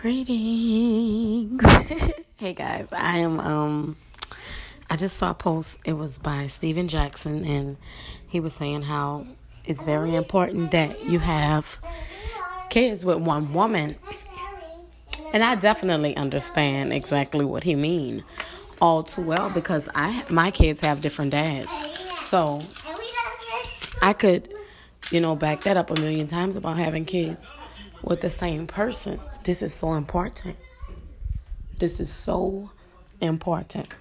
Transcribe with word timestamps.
Greetings. 0.00 1.62
hey 2.38 2.54
guys, 2.54 2.88
I 2.90 3.18
am 3.18 3.38
um 3.38 3.96
I 4.88 4.96
just 4.96 5.18
saw 5.18 5.32
a 5.32 5.34
post 5.34 5.76
it 5.84 5.92
was 5.92 6.16
by 6.16 6.46
Steven 6.46 6.88
Jackson 6.88 7.44
and 7.44 7.76
he 8.26 8.40
was 8.40 8.54
saying 8.54 8.80
how 8.80 9.26
it's 9.66 9.82
very 9.82 10.14
important 10.14 10.70
that 10.70 11.04
you 11.04 11.18
have 11.18 11.78
kids 12.70 13.04
with 13.04 13.18
one 13.18 13.52
woman. 13.52 13.96
And 15.34 15.44
I 15.44 15.54
definitely 15.56 16.16
understand 16.16 16.94
exactly 16.94 17.44
what 17.44 17.62
he 17.62 17.74
mean 17.74 18.24
all 18.80 19.02
too 19.02 19.20
well 19.20 19.50
because 19.50 19.86
I 19.94 20.24
my 20.30 20.50
kids 20.50 20.80
have 20.80 21.02
different 21.02 21.32
dads. 21.32 21.70
So 22.22 22.62
I 24.00 24.14
could, 24.14 24.50
you 25.10 25.20
know, 25.20 25.36
back 25.36 25.60
that 25.64 25.76
up 25.76 25.90
a 25.90 26.00
million 26.00 26.26
times 26.26 26.56
about 26.56 26.78
having 26.78 27.04
kids 27.04 27.52
with 28.02 28.22
the 28.22 28.30
same 28.30 28.66
person. 28.66 29.20
This 29.42 29.62
is 29.62 29.72
so 29.72 29.94
important. 29.94 30.56
This 31.78 31.98
is 31.98 32.10
so 32.10 32.70
important 33.20 33.94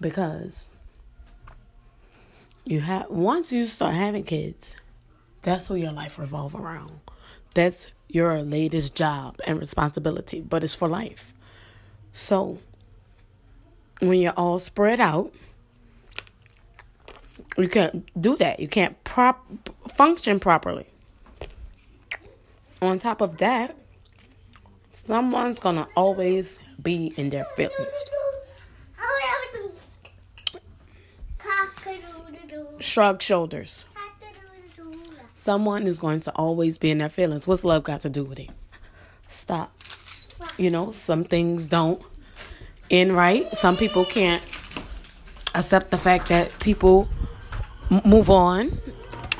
because 0.00 0.72
you 2.64 2.80
have 2.80 3.10
once 3.10 3.50
you 3.50 3.66
start 3.66 3.94
having 3.94 4.22
kids, 4.22 4.76
that's 5.42 5.66
who 5.66 5.74
your 5.74 5.90
life 5.90 6.18
revolve 6.18 6.54
around. 6.54 7.00
That's 7.54 7.88
your 8.08 8.42
latest 8.42 8.94
job 8.94 9.40
and 9.44 9.58
responsibility, 9.58 10.40
but 10.40 10.62
it's 10.62 10.74
for 10.74 10.88
life. 10.88 11.34
So 12.12 12.58
when 14.00 14.20
you're 14.20 14.32
all 14.32 14.60
spread 14.60 15.00
out, 15.00 15.32
you 17.56 17.68
can't 17.68 18.08
do 18.20 18.36
that. 18.36 18.60
You 18.60 18.68
can't 18.68 19.02
prop 19.02 19.44
function 19.92 20.38
properly 20.38 20.86
on 22.80 22.98
top 22.98 23.20
of 23.20 23.38
that, 23.38 23.76
someone's 24.92 25.58
gonna 25.58 25.88
always 25.96 26.58
be 26.82 27.12
in 27.16 27.30
their 27.30 27.44
feelings. 27.56 27.88
Shrug 32.80 33.20
shoulders. 33.20 33.86
Someone 35.36 35.86
is 35.86 35.98
going 35.98 36.20
to 36.20 36.32
always 36.32 36.78
be 36.78 36.90
in 36.90 36.98
their 36.98 37.08
feelings. 37.08 37.46
What's 37.46 37.64
love 37.64 37.82
got 37.82 38.02
to 38.02 38.10
do 38.10 38.24
with 38.24 38.38
it? 38.38 38.50
Stop. 39.28 39.72
You 40.56 40.70
know, 40.70 40.90
some 40.90 41.24
things 41.24 41.66
don't 41.66 42.02
end 42.90 43.14
right. 43.16 43.50
Some 43.56 43.76
people 43.76 44.04
can't 44.04 44.42
accept 45.54 45.90
the 45.90 45.98
fact 45.98 46.28
that 46.28 46.56
people 46.60 47.08
move 48.04 48.30
on 48.30 48.78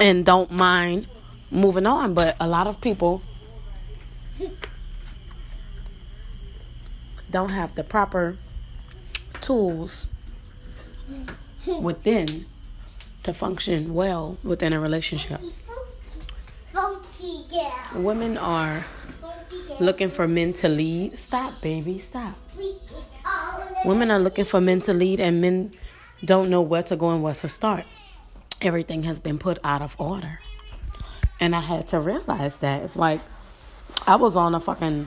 and 0.00 0.24
don't 0.24 0.50
mind 0.50 1.08
moving 1.50 1.86
on. 1.86 2.14
But 2.14 2.36
a 2.40 2.48
lot 2.48 2.66
of 2.66 2.80
people 2.80 3.22
don't 7.30 7.50
have 7.50 7.74
the 7.74 7.84
proper 7.84 8.36
tools 9.40 10.06
within 11.80 12.46
to 13.22 13.32
function 13.32 13.94
well 13.94 14.38
within 14.42 14.72
a 14.72 14.80
relationship. 14.80 15.40
Women 17.94 18.36
are 18.36 18.84
looking 19.80 20.10
for 20.10 20.28
men 20.28 20.52
to 20.54 20.68
lead. 20.68 21.18
Stop, 21.18 21.60
baby, 21.60 21.98
stop. 21.98 22.34
Women 23.84 24.10
are 24.10 24.18
looking 24.18 24.44
for 24.44 24.60
men 24.60 24.80
to 24.82 24.92
lead, 24.92 25.20
and 25.20 25.40
men 25.40 25.70
don't 26.24 26.50
know 26.50 26.60
where 26.60 26.82
to 26.82 26.96
go 26.96 27.10
and 27.10 27.22
where 27.22 27.34
to 27.34 27.48
start. 27.48 27.84
Everything 28.60 29.04
has 29.04 29.20
been 29.20 29.38
put 29.38 29.58
out 29.62 29.82
of 29.82 29.94
order. 29.98 30.40
And 31.40 31.54
I 31.54 31.60
had 31.60 31.86
to 31.88 32.00
realize 32.00 32.56
that. 32.56 32.82
It's 32.82 32.96
like 32.96 33.20
I 34.06 34.16
was 34.16 34.36
on 34.36 34.54
a 34.54 34.60
fucking 34.60 35.06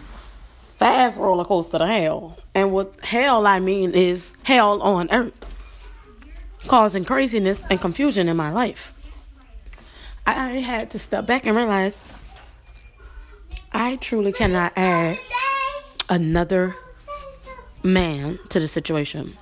fast 0.77 1.19
roller 1.19 1.45
coaster 1.45 1.77
to 1.77 1.85
hell. 1.85 2.37
And 2.53 2.71
what 2.71 2.99
hell 3.03 3.47
I 3.47 3.59
mean 3.59 3.91
is 3.93 4.33
hell 4.43 4.81
on 4.81 5.09
earth, 5.11 5.45
causing 6.67 7.05
craziness 7.05 7.63
and 7.69 7.79
confusion 7.79 8.27
in 8.27 8.35
my 8.35 8.51
life. 8.51 8.93
I 10.25 10.53
had 10.57 10.91
to 10.91 10.99
step 10.99 11.25
back 11.25 11.45
and 11.45 11.55
realize 11.55 11.95
I 13.71 13.95
truly 13.97 14.31
cannot 14.31 14.73
add 14.75 15.17
another 16.09 16.75
man 17.83 18.39
to 18.49 18.59
the 18.59 18.67
situation. 18.67 19.37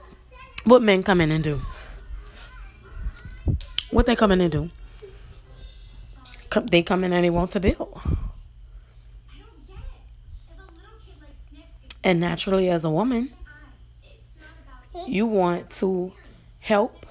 What 0.63 0.81
men 0.81 1.03
come 1.03 1.19
in 1.19 1.31
and 1.31 1.43
do? 1.43 1.61
What 3.91 4.05
they 4.05 4.15
come 4.15 4.31
in 4.31 4.41
and 4.41 4.51
do? 4.51 4.69
They 6.69 6.83
come 6.83 7.03
in 7.03 7.13
and 7.13 7.25
they 7.25 7.29
want 7.29 7.51
to 7.51 7.59
build. 7.59 7.99
And 12.03 12.19
naturally, 12.19 12.69
as 12.69 12.83
a 12.83 12.89
woman, 12.89 13.31
you 15.07 15.25
want 15.25 15.69
to 15.71 16.13
help 16.61 17.05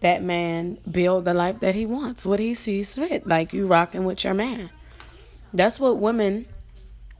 that 0.00 0.22
man 0.22 0.78
build 0.90 1.24
the 1.24 1.32
life 1.32 1.60
that 1.60 1.74
he 1.74 1.86
wants, 1.86 2.26
what 2.26 2.38
he 2.38 2.54
sees 2.54 2.94
fit. 2.94 3.26
Like 3.26 3.52
you 3.52 3.66
rocking 3.66 4.04
with 4.04 4.22
your 4.24 4.34
man. 4.34 4.70
That's 5.52 5.80
what 5.80 5.98
women 5.98 6.46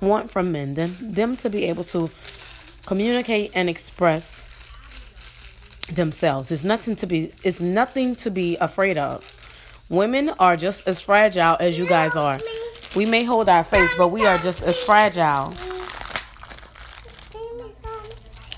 want 0.00 0.30
from 0.30 0.52
men. 0.52 0.74
Them, 0.74 0.94
them 1.00 1.36
to 1.38 1.48
be 1.48 1.64
able 1.64 1.84
to 1.84 2.10
communicate 2.84 3.52
and 3.54 3.70
express 3.70 4.50
themselves. 5.92 6.50
It's 6.50 6.64
nothing 6.64 6.96
to 6.96 7.06
be 7.06 7.32
it's 7.42 7.60
nothing 7.60 8.16
to 8.16 8.30
be 8.30 8.56
afraid 8.56 8.98
of. 8.98 9.30
Women 9.90 10.30
are 10.38 10.56
just 10.56 10.88
as 10.88 11.00
fragile 11.00 11.56
as 11.60 11.78
you 11.78 11.86
guys 11.86 12.16
are. 12.16 12.38
We 12.96 13.06
may 13.06 13.24
hold 13.24 13.48
our 13.48 13.64
faith, 13.64 13.90
but 13.98 14.08
we 14.08 14.26
are 14.26 14.38
just 14.38 14.62
as 14.62 14.76
fragile 14.82 15.54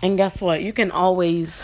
and 0.03 0.17
guess 0.17 0.41
what? 0.43 0.63
You 0.63 0.73
can 0.73 0.91
always 0.91 1.63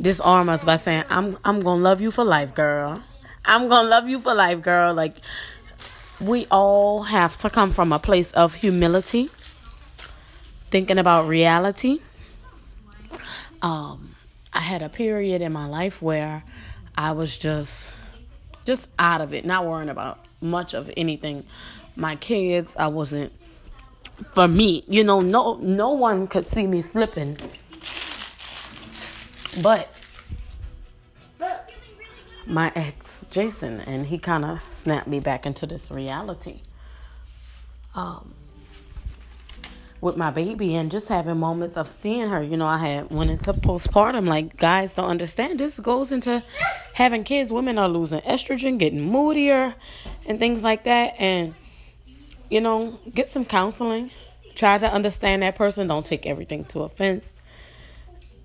disarm 0.00 0.48
us 0.48 0.64
by 0.64 0.76
saying, 0.76 1.04
"I'm 1.10 1.38
I'm 1.44 1.60
gonna 1.60 1.82
love 1.82 2.00
you 2.00 2.10
for 2.10 2.24
life, 2.24 2.54
girl. 2.54 3.02
I'm 3.44 3.68
gonna 3.68 3.88
love 3.88 4.08
you 4.08 4.18
for 4.18 4.34
life, 4.34 4.62
girl." 4.62 4.94
Like 4.94 5.16
we 6.20 6.46
all 6.50 7.04
have 7.04 7.36
to 7.38 7.50
come 7.50 7.72
from 7.72 7.92
a 7.92 7.98
place 7.98 8.30
of 8.32 8.54
humility, 8.54 9.30
thinking 10.70 10.98
about 10.98 11.26
reality. 11.26 12.00
Um, 13.62 14.14
I 14.52 14.60
had 14.60 14.82
a 14.82 14.88
period 14.88 15.42
in 15.42 15.52
my 15.52 15.66
life 15.66 16.00
where 16.00 16.42
I 16.96 17.12
was 17.12 17.36
just 17.36 17.90
just 18.64 18.88
out 18.98 19.20
of 19.20 19.32
it, 19.32 19.44
not 19.44 19.66
worrying 19.66 19.88
about 19.88 20.18
much 20.40 20.74
of 20.74 20.90
anything. 20.96 21.44
My 21.96 22.16
kids, 22.16 22.76
I 22.76 22.86
wasn't 22.88 23.32
for 24.32 24.48
me. 24.48 24.84
You 24.88 25.04
know, 25.04 25.20
no 25.20 25.54
no 25.60 25.90
one 25.90 26.26
could 26.26 26.46
see 26.46 26.66
me 26.66 26.82
slipping. 26.82 27.36
But 29.62 29.92
my 32.46 32.72
ex 32.74 33.26
Jason 33.30 33.80
and 33.80 34.06
he 34.06 34.18
kind 34.18 34.44
of 34.44 34.62
snapped 34.72 35.06
me 35.06 35.20
back 35.20 35.46
into 35.46 35.66
this 35.66 35.90
reality. 35.90 36.60
Um 37.94 38.34
with 40.00 40.16
my 40.16 40.30
baby 40.30 40.74
and 40.74 40.90
just 40.90 41.08
having 41.08 41.36
moments 41.36 41.76
of 41.76 41.90
seeing 41.90 42.28
her. 42.28 42.42
You 42.42 42.56
know, 42.56 42.66
I 42.66 42.78
had 42.78 43.10
went 43.10 43.30
into 43.30 43.52
postpartum. 43.52 44.26
Like 44.26 44.56
guys 44.56 44.94
don't 44.94 45.08
understand. 45.10 45.60
This 45.60 45.78
goes 45.78 46.10
into 46.12 46.42
having 46.94 47.24
kids. 47.24 47.52
Women 47.52 47.78
are 47.78 47.88
losing 47.88 48.20
estrogen, 48.20 48.78
getting 48.78 49.02
moodier, 49.02 49.74
and 50.26 50.38
things 50.38 50.64
like 50.64 50.84
that. 50.84 51.14
And 51.18 51.54
you 52.50 52.60
know, 52.60 52.98
get 53.14 53.28
some 53.28 53.44
counseling. 53.44 54.10
Try 54.56 54.76
to 54.78 54.92
understand 54.92 55.42
that 55.42 55.54
person. 55.54 55.86
Don't 55.86 56.04
take 56.04 56.26
everything 56.26 56.64
to 56.64 56.80
offense. 56.80 57.32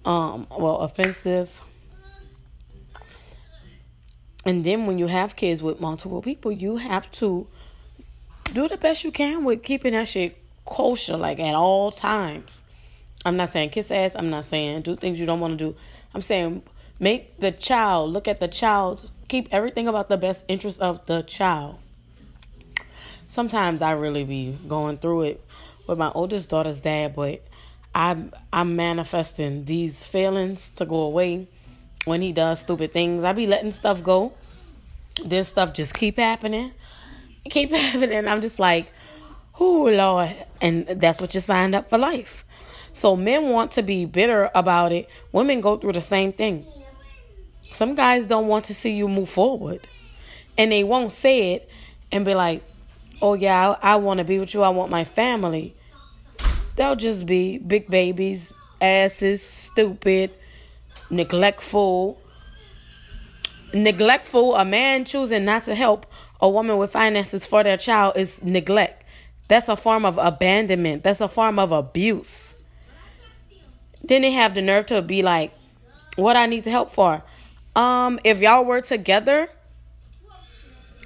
Um, 0.06 0.48
well, 0.50 0.78
offensive. 0.78 1.62
And 4.46 4.64
then 4.64 4.86
when 4.86 5.00
you 5.00 5.08
have 5.08 5.36
kids 5.36 5.64
with 5.64 5.82
multiple 5.82 6.22
people, 6.22 6.52
you 6.52 6.78
have 6.78 7.12
to 7.14 7.48
do 8.54 8.68
the 8.68 8.78
best 8.78 9.04
you 9.04 9.12
can 9.12 9.44
with 9.44 9.64
keeping 9.64 9.94
that 9.94 10.08
shit 10.08 10.38
kosher, 10.66 11.18
like 11.18 11.40
at 11.40 11.56
all 11.56 11.92
times. 11.92 12.62
I'm 13.26 13.38
not 13.38 13.50
saying 13.50 13.72
kiss 13.72 13.90
ass. 13.90 14.12
I'm 14.14 14.30
not 14.30 14.46
saying 14.46 14.84
do 14.84 14.96
things 14.96 15.20
you 15.20 15.26
don't 15.26 15.40
want 15.40 15.58
to 15.58 15.72
do. 15.72 15.76
I'm 16.14 16.22
saying 16.22 16.62
make 17.00 17.40
the 17.40 17.52
child 17.52 18.14
look 18.14 18.28
at 18.28 18.40
the 18.40 18.48
child. 18.48 19.10
Keep 19.28 19.48
everything 19.52 19.88
about 19.88 20.10
the 20.10 20.18
best 20.18 20.46
interest 20.48 20.80
of 20.80 21.04
the 21.08 21.24
child 21.24 21.80
sometimes 23.36 23.82
I 23.82 23.92
really 23.92 24.24
be 24.24 24.58
going 24.68 24.98
through 24.98 25.24
it 25.24 25.46
with 25.88 25.98
my 26.00 26.12
oldest 26.16 26.50
daughter's 26.50 26.82
dad, 26.82 27.16
but 27.16 27.44
I'm 27.94 28.34
I'm 28.52 28.76
manifesting 28.76 29.66
these 29.66 30.06
feelings 30.06 30.72
to 30.78 30.86
go 30.86 31.02
away 31.02 31.48
when 32.06 32.22
he 32.22 32.32
does 32.32 32.62
stupid 32.62 32.94
things. 32.94 33.24
I 33.24 33.34
be 33.34 33.46
letting 33.46 33.72
stuff 33.72 34.02
go. 34.02 34.34
This 35.24 35.50
stuff 35.50 35.74
just 35.74 35.94
keep 35.94 36.18
happening. 36.18 36.72
Keep 37.50 37.72
happening. 37.76 38.28
I'm 38.28 38.42
just 38.42 38.58
like, 38.58 38.92
oh 39.60 39.84
Lord. 39.84 40.36
And 40.62 40.88
that's 40.88 41.22
what 41.22 41.36
you 41.36 41.42
signed 41.42 41.76
up 41.76 41.90
for 41.90 41.98
life. 41.98 42.46
So 42.94 43.18
men 43.18 43.50
want 43.50 43.72
to 43.72 43.84
be 43.84 44.06
bitter 44.06 44.50
about 44.56 44.94
it. 44.94 45.10
Women 45.34 45.60
go 45.60 45.76
through 45.78 45.94
the 45.94 46.02
same 46.02 46.32
thing. 46.32 46.66
Some 47.74 47.96
guys 47.96 48.28
don't 48.28 48.48
want 48.48 48.66
to 48.66 48.74
see 48.74 48.96
you 48.96 49.10
move 49.10 49.30
forward. 49.30 49.86
And 50.58 50.72
they 50.72 50.86
won't 50.86 51.12
say 51.12 51.54
it 51.54 51.70
and 52.10 52.24
be 52.24 52.34
like, 52.34 52.64
oh 53.22 53.34
yeah, 53.34 53.76
I, 53.82 53.94
I 53.94 53.96
want 53.98 54.20
to 54.20 54.24
be 54.24 54.40
with 54.40 54.54
you. 54.54 54.64
I 54.64 54.70
want 54.70 54.92
my 54.92 55.04
family. 55.04 55.76
They'll 56.76 56.96
just 56.96 57.26
be 57.26 57.58
big 57.58 57.88
babies, 57.88 58.54
asses, 58.82 59.42
stupid, 59.42 60.32
neglectful. 61.10 62.22
Neglectful, 63.74 64.56
a 64.56 64.66
man 64.66 65.06
choosing 65.06 65.46
not 65.46 65.64
to 65.64 65.76
help 65.76 66.06
a 66.40 66.50
woman 66.50 66.78
with 66.78 66.92
finances 66.92 67.46
for 67.46 67.64
their 67.64 67.78
child 67.78 68.18
is 68.18 68.42
neglect. 68.44 69.04
That's 69.48 69.70
a 69.70 69.76
form 69.76 70.06
of 70.06 70.18
abandonment. 70.18 71.04
That's 71.04 71.22
a 71.22 71.28
form 71.28 71.60
of 71.60 71.72
abuse. 71.72 72.54
Then 74.04 74.22
they 74.22 74.32
have 74.32 74.56
the 74.56 74.62
nerve 74.62 74.86
to 74.88 75.02
be 75.02 75.22
like, 75.22 75.54
what 76.16 76.36
I 76.36 76.46
need 76.46 76.64
to 76.66 76.72
help 76.72 76.92
for. 76.92 77.24
Um, 77.76 78.20
if 78.24 78.40
y'all 78.40 78.64
were 78.64 78.82
together, 78.82 79.50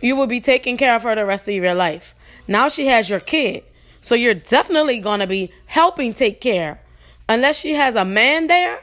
you 0.01 0.15
will 0.15 0.27
be 0.27 0.39
taking 0.39 0.77
care 0.77 0.95
of 0.95 1.03
her 1.03 1.15
the 1.15 1.25
rest 1.25 1.47
of 1.47 1.53
your 1.55 1.73
life. 1.73 2.15
Now 2.47 2.69
she 2.69 2.87
has 2.87 3.09
your 3.09 3.19
kid. 3.19 3.63
So 4.01 4.15
you're 4.15 4.33
definitely 4.33 4.99
going 4.99 5.19
to 5.19 5.27
be 5.27 5.51
helping 5.65 6.13
take 6.13 6.41
care. 6.41 6.81
Unless 7.27 7.59
she 7.59 7.73
has 7.73 7.95
a 7.95 8.05
man 8.05 8.47
there, 8.47 8.79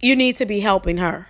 you 0.00 0.14
need 0.14 0.36
to 0.36 0.46
be 0.46 0.60
helping 0.60 0.98
her. 0.98 1.28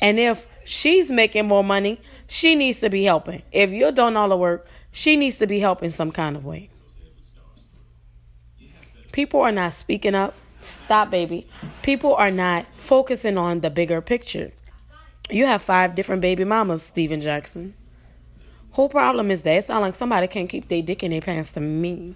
And 0.00 0.18
if 0.18 0.46
she's 0.64 1.10
making 1.10 1.46
more 1.46 1.64
money, 1.64 2.00
she 2.26 2.54
needs 2.54 2.80
to 2.80 2.90
be 2.90 3.04
helping. 3.04 3.42
If 3.52 3.72
you're 3.72 3.92
doing 3.92 4.16
all 4.16 4.28
the 4.28 4.36
work, 4.36 4.66
she 4.90 5.16
needs 5.16 5.38
to 5.38 5.46
be 5.46 5.60
helping 5.60 5.90
some 5.90 6.12
kind 6.12 6.36
of 6.36 6.44
way. 6.44 6.70
People 9.12 9.40
are 9.40 9.52
not 9.52 9.72
speaking 9.72 10.14
up. 10.14 10.34
Stop, 10.60 11.10
baby. 11.10 11.46
People 11.82 12.14
are 12.14 12.30
not 12.30 12.66
focusing 12.74 13.38
on 13.38 13.60
the 13.60 13.70
bigger 13.70 14.00
picture. 14.00 14.52
You 15.30 15.46
have 15.46 15.62
five 15.62 15.94
different 15.94 16.22
baby 16.22 16.44
mamas, 16.44 16.82
Steven 16.82 17.20
Jackson. 17.20 17.74
Whole 18.70 18.88
problem 18.88 19.30
is 19.30 19.42
that 19.42 19.56
it 19.56 19.64
sounds 19.64 19.80
like 19.80 19.94
somebody 19.94 20.26
can't 20.28 20.48
keep 20.48 20.68
their 20.68 20.82
dick 20.82 21.02
in 21.02 21.10
their 21.10 21.20
pants 21.20 21.52
to 21.52 21.60
me. 21.60 22.14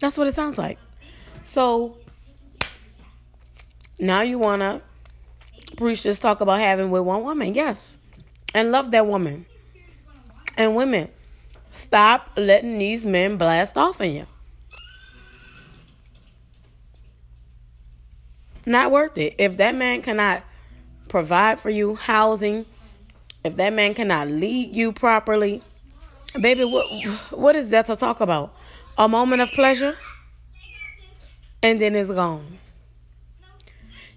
That's 0.00 0.16
what 0.16 0.28
it 0.28 0.34
sounds 0.34 0.58
like. 0.58 0.78
So 1.44 1.98
now 3.98 4.22
you 4.22 4.38
wanna 4.38 4.80
preach 5.76 6.04
this 6.04 6.20
talk 6.20 6.40
about 6.40 6.60
having 6.60 6.90
with 6.90 7.02
one 7.02 7.24
woman, 7.24 7.54
yes. 7.54 7.96
And 8.54 8.70
love 8.72 8.92
that 8.92 9.06
woman. 9.06 9.44
And 10.56 10.74
women, 10.74 11.08
stop 11.74 12.30
letting 12.36 12.78
these 12.78 13.04
men 13.04 13.36
blast 13.36 13.76
off 13.76 14.00
in 14.00 14.12
you. 14.12 14.26
Not 18.68 18.90
worth 18.90 19.16
it. 19.16 19.34
If 19.38 19.56
that 19.56 19.74
man 19.74 20.02
cannot 20.02 20.42
provide 21.08 21.58
for 21.58 21.70
you 21.70 21.94
housing, 21.94 22.66
if 23.42 23.56
that 23.56 23.72
man 23.72 23.94
cannot 23.94 24.28
lead 24.28 24.76
you 24.76 24.92
properly, 24.92 25.62
baby, 26.38 26.64
what 26.64 26.84
what 27.30 27.56
is 27.56 27.70
that 27.70 27.86
to 27.86 27.96
talk 27.96 28.20
about? 28.20 28.54
A 28.98 29.08
moment 29.08 29.40
of 29.40 29.50
pleasure, 29.52 29.96
and 31.62 31.80
then 31.80 31.94
it's 31.94 32.10
gone. 32.10 32.58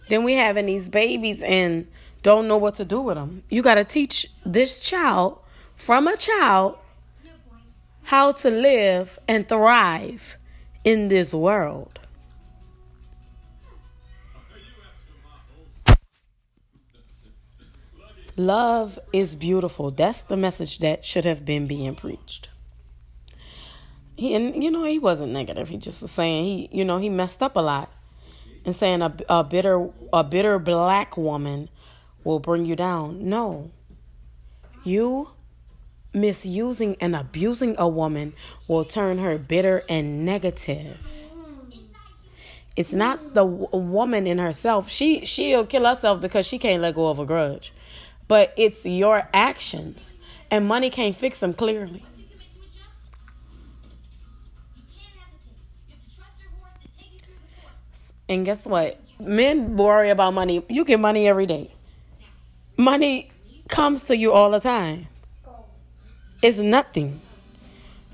Then 0.09 0.25
we 0.25 0.33
having 0.33 0.65
these 0.65 0.89
babies 0.89 1.41
and 1.43 1.87
don't 2.21 2.49
know 2.49 2.57
what 2.57 2.75
to 2.75 2.83
do 2.83 2.99
with 2.99 3.15
them. 3.15 3.43
You 3.49 3.61
got 3.61 3.75
to 3.75 3.85
teach 3.85 4.27
this 4.45 4.83
child 4.83 5.39
from 5.77 6.09
a 6.09 6.17
child 6.17 6.77
how 8.03 8.33
to 8.33 8.49
live 8.49 9.17
and 9.29 9.47
thrive 9.47 10.35
in 10.83 11.07
this 11.07 11.33
world. 11.33 12.00
Love 18.37 18.97
is 19.11 19.35
beautiful. 19.35 19.91
That's 19.91 20.21
the 20.21 20.37
message 20.37 20.79
that 20.79 21.05
should 21.05 21.25
have 21.25 21.45
been 21.45 21.67
being 21.67 21.95
preached. 21.95 22.49
He, 24.15 24.33
and 24.33 24.63
you 24.63 24.71
know, 24.71 24.83
he 24.85 24.99
wasn't 24.99 25.33
negative. 25.33 25.69
He 25.69 25.77
just 25.77 26.01
was 26.01 26.11
saying 26.11 26.45
he, 26.45 26.69
you 26.71 26.85
know, 26.85 26.97
he 26.97 27.09
messed 27.09 27.41
up 27.43 27.55
a 27.55 27.59
lot, 27.59 27.91
and 28.65 28.75
saying 28.75 29.01
a, 29.01 29.13
a 29.27 29.43
bitter, 29.43 29.89
a 30.13 30.23
bitter 30.23 30.59
black 30.59 31.17
woman 31.17 31.69
will 32.23 32.39
bring 32.39 32.65
you 32.65 32.75
down. 32.75 33.27
No, 33.27 33.71
you 34.83 35.29
misusing 36.13 36.97
and 36.99 37.15
abusing 37.15 37.75
a 37.77 37.87
woman 37.87 38.33
will 38.67 38.85
turn 38.85 39.17
her 39.17 39.37
bitter 39.37 39.83
and 39.89 40.25
negative. 40.25 40.97
It's 42.75 42.93
not 42.93 43.33
the 43.33 43.43
w- 43.43 43.67
woman 43.71 44.27
in 44.27 44.37
herself. 44.37 44.89
She 44.89 45.25
she'll 45.25 45.65
kill 45.65 45.85
herself 45.85 46.21
because 46.21 46.45
she 46.45 46.57
can't 46.57 46.81
let 46.81 46.95
go 46.95 47.09
of 47.09 47.19
a 47.19 47.25
grudge 47.25 47.73
but 48.31 48.53
it's 48.55 48.85
your 48.85 49.27
actions. 49.33 50.15
And 50.49 50.65
money 50.65 50.89
can't 50.89 51.13
fix 51.13 51.39
them 51.41 51.53
clearly. 51.53 52.01
And 58.29 58.45
guess 58.45 58.65
what? 58.65 59.01
Men 59.19 59.75
worry 59.75 60.09
about 60.09 60.33
money. 60.33 60.63
You 60.69 60.85
get 60.85 61.01
money 61.01 61.27
every 61.27 61.45
day. 61.45 61.73
Money 62.77 63.29
comes 63.67 64.05
to 64.05 64.15
you 64.15 64.31
all 64.31 64.51
the 64.51 64.61
time. 64.61 65.09
It's 66.41 66.59
nothing. 66.59 67.19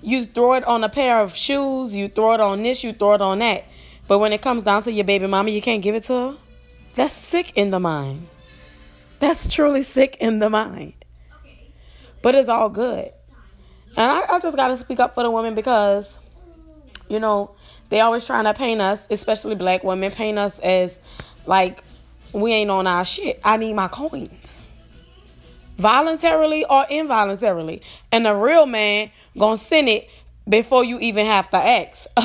You 0.02 0.26
throw 0.26 0.54
it 0.54 0.64
on 0.64 0.84
a 0.84 0.90
pair 0.90 1.20
of 1.20 1.36
shoes, 1.36 1.94
you 1.94 2.08
throw 2.08 2.34
it 2.34 2.40
on 2.40 2.64
this, 2.64 2.84
you 2.84 2.92
throw 2.92 3.14
it 3.14 3.22
on 3.22 3.38
that. 3.38 3.66
But 4.08 4.18
when 4.18 4.34
it 4.34 4.42
comes 4.42 4.64
down 4.64 4.82
to 4.82 4.92
your 4.92 5.06
baby 5.06 5.28
mama, 5.28 5.52
you 5.52 5.62
can't 5.62 5.84
give 5.84 5.94
it 5.94 6.06
to 6.06 6.14
her. 6.14 6.38
That's 6.96 7.14
sick 7.14 7.56
in 7.56 7.70
the 7.70 7.80
mind. 7.80 8.30
That's 9.20 9.48
truly 9.48 9.84
sick 9.84 10.18
in 10.20 10.40
the 10.40 10.50
mind. 10.50 10.94
But 12.22 12.36
it's 12.36 12.50
all 12.50 12.70
good. 12.70 13.12
And 13.96 14.12
I, 14.12 14.36
I 14.36 14.40
just 14.40 14.56
got 14.56 14.68
to 14.68 14.78
speak 14.78 15.00
up 15.00 15.16
for 15.16 15.24
the 15.24 15.32
women 15.32 15.56
because, 15.56 16.18
you 17.10 17.20
know, 17.20 17.52
they 17.90 18.00
always 18.00 18.26
trying 18.26 18.44
to 18.44 18.54
paint 18.54 18.82
us, 18.82 19.08
especially 19.10 19.56
black 19.56 19.84
women, 19.84 20.12
paint 20.12 20.38
us 20.38 20.60
as 20.60 21.00
like 21.46 21.84
we 22.34 22.54
ain't 22.54 22.70
on 22.70 22.86
our 22.86 23.06
shit. 23.06 23.40
I 23.44 23.58
need 23.58 23.74
my 23.74 23.88
coins. 23.88 24.68
Voluntarily 25.78 26.66
or 26.66 26.86
involuntarily. 26.90 27.82
And 28.12 28.26
the 28.26 28.36
real 28.36 28.66
man 28.66 29.12
gonna 29.38 29.58
send 29.58 29.90
it 29.90 30.10
before 30.48 30.84
you 30.84 31.00
even 31.00 31.26
have 31.26 31.50
to 31.52 31.58
ask. 31.58 32.06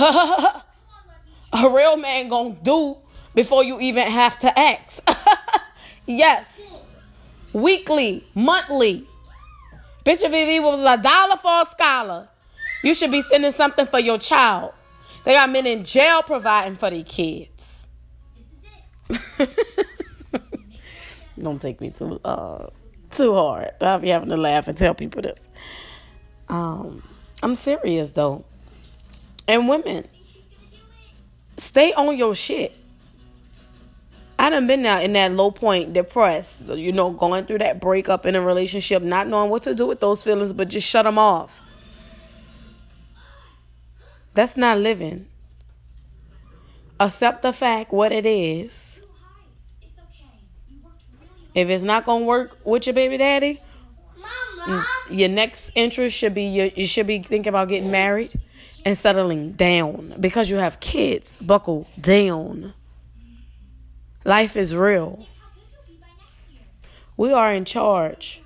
A 1.54 1.68
real 1.68 1.96
man 1.96 2.28
gonna 2.28 2.56
do 2.62 2.96
before 3.34 3.62
you 3.62 3.78
even 3.80 4.10
have 4.10 4.38
to 4.40 4.58
ask. 4.58 5.02
yes 6.06 6.81
weekly, 7.52 8.26
monthly. 8.34 9.06
Bitch, 10.04 10.22
if 10.22 10.32
it 10.32 10.62
was 10.62 10.80
a 10.80 11.00
dollar 11.00 11.36
for 11.36 11.62
a 11.62 11.66
scholar, 11.66 12.28
you 12.82 12.94
should 12.94 13.10
be 13.10 13.22
sending 13.22 13.52
something 13.52 13.86
for 13.86 14.00
your 14.00 14.18
child. 14.18 14.72
They 15.24 15.34
got 15.34 15.50
men 15.50 15.66
in 15.66 15.84
jail 15.84 16.22
providing 16.22 16.76
for 16.76 16.90
their 16.90 17.04
kids. 17.04 17.86
Don't 21.38 21.60
take 21.60 21.80
me 21.80 21.90
too 21.90 22.20
uh, 22.24 22.68
too 23.10 23.34
hard. 23.34 23.70
I'll 23.80 23.98
be 23.98 24.08
having 24.08 24.28
to 24.30 24.36
laugh 24.36 24.68
and 24.68 24.76
tell 24.76 24.94
people 24.94 25.22
this. 25.22 25.48
Um, 26.48 27.02
I'm 27.42 27.54
serious 27.54 28.12
though. 28.12 28.44
And 29.46 29.68
women, 29.68 30.06
stay 31.56 31.92
on 31.94 32.16
your 32.16 32.34
shit. 32.34 32.76
I 34.42 34.50
done 34.50 34.66
been 34.66 34.82
now 34.82 35.00
in 35.00 35.12
that 35.12 35.30
low 35.30 35.52
point, 35.52 35.92
depressed, 35.92 36.66
you 36.66 36.90
know, 36.90 37.10
going 37.10 37.46
through 37.46 37.58
that 37.58 37.80
breakup 37.80 38.26
in 38.26 38.34
a 38.34 38.40
relationship, 38.40 39.00
not 39.00 39.28
knowing 39.28 39.50
what 39.50 39.62
to 39.62 39.72
do 39.72 39.86
with 39.86 40.00
those 40.00 40.24
feelings, 40.24 40.52
but 40.52 40.66
just 40.66 40.84
shut 40.84 41.04
them 41.04 41.16
off. 41.16 41.60
That's 44.34 44.56
not 44.56 44.78
living. 44.78 45.26
Accept 46.98 47.42
the 47.42 47.52
fact 47.52 47.92
what 47.92 48.10
it 48.10 48.26
is. 48.26 48.98
If 51.54 51.68
it's 51.68 51.84
not 51.84 52.04
gonna 52.04 52.24
work 52.24 52.58
with 52.64 52.88
your 52.88 52.94
baby 52.94 53.18
daddy, 53.18 53.60
Mama. 54.66 54.82
Mm, 54.82 55.18
your 55.20 55.28
next 55.28 55.70
interest 55.76 56.16
should 56.16 56.34
be 56.34 56.46
your, 56.46 56.66
you 56.66 56.88
should 56.88 57.06
be 57.06 57.20
thinking 57.20 57.50
about 57.50 57.68
getting 57.68 57.92
married 57.92 58.32
and 58.84 58.98
settling 58.98 59.52
down 59.52 60.14
because 60.18 60.50
you 60.50 60.56
have 60.56 60.80
kids. 60.80 61.36
Buckle 61.36 61.86
down. 62.00 62.74
Life 64.24 64.56
is 64.56 64.76
real. 64.76 65.26
We 67.16 67.32
are 67.32 67.52
in 67.52 67.64
charge 67.64 68.40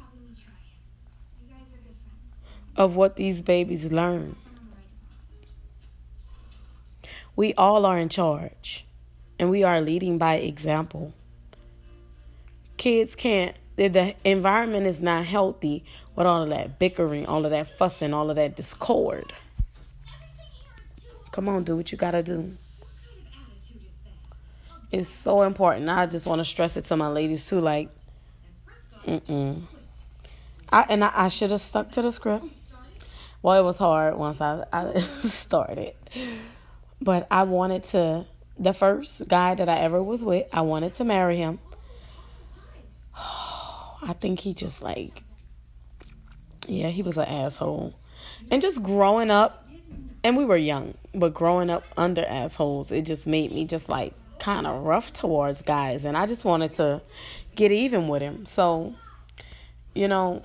of 2.74 2.96
what 2.96 3.16
these 3.16 3.42
babies 3.42 3.92
learn. 3.92 4.36
We 7.34 7.52
all 7.54 7.84
are 7.84 7.98
in 7.98 8.08
charge, 8.08 8.86
and 9.38 9.50
we 9.50 9.62
are 9.64 9.82
leading 9.82 10.16
by 10.16 10.36
example. 10.36 11.12
Kids 12.78 13.14
can't, 13.14 13.54
the 13.76 14.14
environment 14.24 14.86
is 14.86 15.02
not 15.02 15.26
healthy 15.26 15.84
with 16.14 16.26
all 16.26 16.42
of 16.42 16.48
that 16.48 16.78
bickering, 16.78 17.26
all 17.26 17.44
of 17.44 17.50
that 17.50 17.68
fussing, 17.76 18.14
all 18.14 18.30
of 18.30 18.36
that 18.36 18.56
discord. 18.56 19.34
Come 21.32 21.50
on, 21.50 21.64
do 21.64 21.76
what 21.76 21.92
you 21.92 21.98
gotta 21.98 22.22
do 22.22 22.56
is 24.92 25.08
so 25.08 25.42
important. 25.42 25.88
I 25.88 26.06
just 26.06 26.26
want 26.26 26.40
to 26.40 26.44
stress 26.44 26.76
it 26.76 26.84
to 26.86 26.96
my 26.96 27.08
ladies 27.08 27.48
too. 27.48 27.60
Like, 27.60 27.90
mm-mm. 29.06 29.62
I 30.70 30.86
and 30.88 31.04
I, 31.04 31.12
I 31.14 31.28
should 31.28 31.50
have 31.50 31.60
stuck 31.60 31.92
to 31.92 32.02
the 32.02 32.12
script. 32.12 32.46
Well, 33.42 33.58
it 33.60 33.64
was 33.64 33.78
hard 33.78 34.16
once 34.16 34.40
I, 34.40 34.64
I 34.72 34.98
started. 35.00 35.94
But 37.00 37.26
I 37.30 37.42
wanted 37.44 37.84
to 37.84 38.26
the 38.58 38.72
first 38.72 39.28
guy 39.28 39.54
that 39.54 39.68
I 39.68 39.78
ever 39.78 40.02
was 40.02 40.24
with, 40.24 40.46
I 40.52 40.62
wanted 40.62 40.94
to 40.94 41.04
marry 41.04 41.36
him. 41.36 41.58
I 43.16 44.14
think 44.18 44.40
he 44.40 44.54
just 44.54 44.82
like 44.82 45.22
yeah, 46.68 46.88
he 46.88 47.02
was 47.02 47.16
an 47.16 47.26
asshole. 47.26 47.94
And 48.50 48.60
just 48.60 48.82
growing 48.82 49.30
up 49.30 49.66
and 50.24 50.36
we 50.36 50.44
were 50.44 50.56
young, 50.56 50.94
but 51.14 51.34
growing 51.34 51.70
up 51.70 51.84
under 51.96 52.24
assholes, 52.24 52.90
it 52.90 53.02
just 53.02 53.26
made 53.26 53.52
me 53.52 53.64
just 53.64 53.88
like 53.88 54.14
kind 54.38 54.66
of 54.66 54.82
rough 54.82 55.12
towards 55.12 55.62
guys 55.62 56.04
and 56.04 56.16
I 56.16 56.26
just 56.26 56.44
wanted 56.44 56.72
to 56.72 57.02
get 57.54 57.72
even 57.72 58.08
with 58.08 58.22
him. 58.22 58.46
So, 58.46 58.94
you 59.94 60.08
know, 60.08 60.42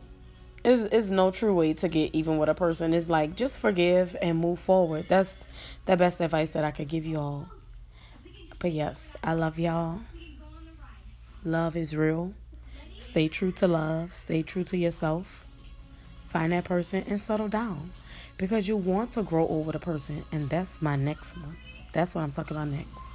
is 0.64 0.86
is 0.86 1.12
no 1.12 1.32
true 1.32 1.54
way 1.54 1.74
to 1.74 1.88
get 1.88 2.14
even 2.14 2.38
with 2.38 2.50
a 2.50 2.54
person. 2.54 2.94
It's 2.94 3.10
like 3.10 3.36
just 3.36 3.60
forgive 3.60 4.16
and 4.22 4.40
move 4.40 4.60
forward. 4.60 5.06
That's 5.10 5.46
the 5.86 5.98
best 5.98 6.22
advice 6.22 6.52
that 6.52 6.64
I 6.64 6.72
could 6.72 6.88
give 6.88 7.06
you 7.06 7.18
all. 7.18 7.50
But 8.60 8.72
yes, 8.72 9.16
I 9.24 9.34
love 9.34 9.58
y'all. 9.58 10.02
Love 11.44 11.76
is 11.76 11.96
real. 11.96 12.34
Stay 13.00 13.28
true 13.28 13.52
to 13.54 13.68
love. 13.68 14.14
Stay 14.14 14.44
true 14.44 14.64
to 14.66 14.78
yourself. 14.78 15.46
Find 16.30 16.54
that 16.54 16.66
person 16.66 17.04
and 17.08 17.20
settle 17.20 17.48
down. 17.48 17.92
Because 18.38 18.68
you 18.68 18.78
want 18.78 19.12
to 19.14 19.24
grow 19.24 19.48
old 19.48 19.66
with 19.66 19.76
a 19.76 19.80
person. 19.80 20.24
And 20.32 20.50
that's 20.50 20.82
my 20.82 20.96
next 20.96 21.36
one. 21.36 21.58
That's 21.94 22.14
what 22.14 22.22
I'm 22.22 22.32
talking 22.32 22.56
about 22.56 22.70
next. 22.70 23.11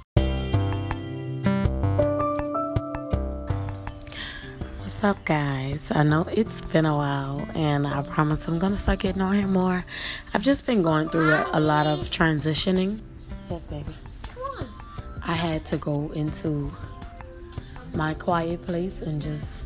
What's 4.97 5.19
up, 5.19 5.25
guys? 5.25 5.91
I 5.91 6.01
know 6.01 6.27
it's 6.31 6.59
been 6.61 6.87
a 6.87 6.95
while, 6.95 7.47
and 7.53 7.85
I 7.85 8.01
promise 8.01 8.47
I'm 8.47 8.57
gonna 8.57 8.75
start 8.75 8.97
getting 8.97 9.21
on 9.21 9.35
here 9.35 9.45
more. 9.45 9.85
I've 10.33 10.41
just 10.41 10.65
been 10.65 10.81
going 10.81 11.09
through 11.09 11.29
a, 11.33 11.47
a 11.53 11.59
lot 11.59 11.85
of 11.85 12.09
transitioning. 12.09 13.01
Yes, 13.47 13.67
baby. 13.67 13.93
Come 14.33 14.43
on. 14.57 14.67
I 15.23 15.33
had 15.33 15.63
to 15.65 15.77
go 15.77 16.11
into 16.13 16.73
my 17.93 18.15
quiet 18.15 18.65
place 18.65 19.03
and 19.03 19.21
just 19.21 19.65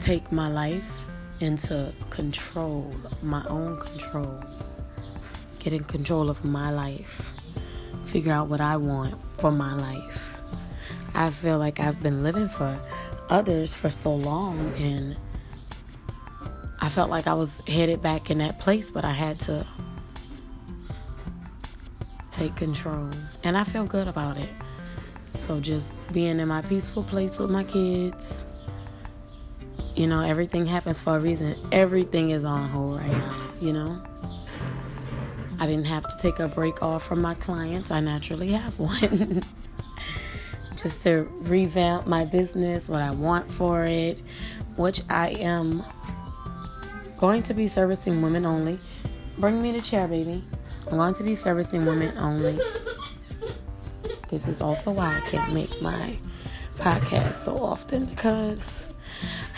take 0.00 0.32
my 0.32 0.48
life 0.48 1.06
into 1.38 1.92
control, 2.10 2.92
my 3.22 3.46
own 3.46 3.78
control. 3.78 4.42
Get 5.60 5.74
in 5.74 5.84
control 5.84 6.28
of 6.28 6.44
my 6.44 6.72
life. 6.72 7.34
Figure 8.06 8.32
out 8.32 8.48
what 8.48 8.60
I 8.60 8.76
want 8.76 9.14
for 9.38 9.52
my 9.52 9.76
life. 9.76 10.33
I 11.14 11.30
feel 11.30 11.58
like 11.58 11.78
I've 11.80 12.02
been 12.02 12.22
living 12.22 12.48
for 12.48 12.78
others 13.28 13.74
for 13.74 13.88
so 13.88 14.14
long 14.14 14.72
and 14.76 15.16
I 16.80 16.88
felt 16.88 17.08
like 17.08 17.26
I 17.26 17.34
was 17.34 17.62
headed 17.66 18.02
back 18.02 18.30
in 18.30 18.38
that 18.38 18.58
place, 18.58 18.90
but 18.90 19.04
I 19.04 19.12
had 19.12 19.38
to 19.40 19.66
take 22.30 22.56
control. 22.56 23.08
And 23.44 23.56
I 23.56 23.64
feel 23.64 23.86
good 23.86 24.08
about 24.08 24.36
it. 24.36 24.50
So 25.32 25.60
just 25.60 26.06
being 26.12 26.40
in 26.40 26.48
my 26.48 26.62
peaceful 26.62 27.04
place 27.04 27.38
with 27.38 27.50
my 27.50 27.64
kids. 27.64 28.44
You 29.94 30.08
know, 30.08 30.20
everything 30.20 30.66
happens 30.66 30.98
for 30.98 31.16
a 31.16 31.20
reason. 31.20 31.56
Everything 31.70 32.30
is 32.30 32.44
on 32.44 32.68
hold 32.68 32.98
right 32.98 33.10
now, 33.10 33.36
you 33.60 33.72
know? 33.72 34.02
I 35.60 35.66
didn't 35.66 35.86
have 35.86 36.02
to 36.02 36.16
take 36.20 36.40
a 36.40 36.48
break 36.48 36.82
off 36.82 37.04
from 37.04 37.22
my 37.22 37.34
clients. 37.34 37.90
I 37.90 38.00
naturally 38.00 38.50
have 38.52 38.78
one. 38.78 39.42
just 40.84 41.02
to 41.02 41.26
revamp 41.40 42.06
my 42.06 42.26
business, 42.26 42.90
what 42.90 43.00
I 43.00 43.10
want 43.10 43.50
for 43.50 43.84
it, 43.84 44.18
which 44.76 45.00
I 45.08 45.30
am 45.30 45.82
going 47.18 47.42
to 47.44 47.54
be 47.54 47.66
servicing 47.68 48.20
women 48.20 48.44
only. 48.44 48.78
Bring 49.38 49.62
me 49.62 49.72
the 49.72 49.80
chair, 49.80 50.06
baby. 50.06 50.44
I'm 50.86 50.98
going 50.98 51.14
to 51.14 51.24
be 51.24 51.34
servicing 51.34 51.86
women 51.86 52.16
only. 52.18 52.60
This 54.28 54.46
is 54.46 54.60
also 54.60 54.90
why 54.90 55.16
I 55.16 55.20
can't 55.30 55.54
make 55.54 55.80
my 55.80 56.18
podcast 56.76 57.32
so 57.32 57.56
often 57.56 58.04
because 58.04 58.84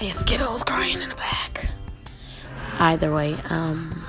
I 0.00 0.04
have 0.04 0.25
kiddos 0.26 0.64
crying 0.64 1.02
in 1.02 1.09
the 1.09 1.16
back. 1.16 1.71
Either 2.78 3.12
way, 3.12 3.35
um, 3.50 4.06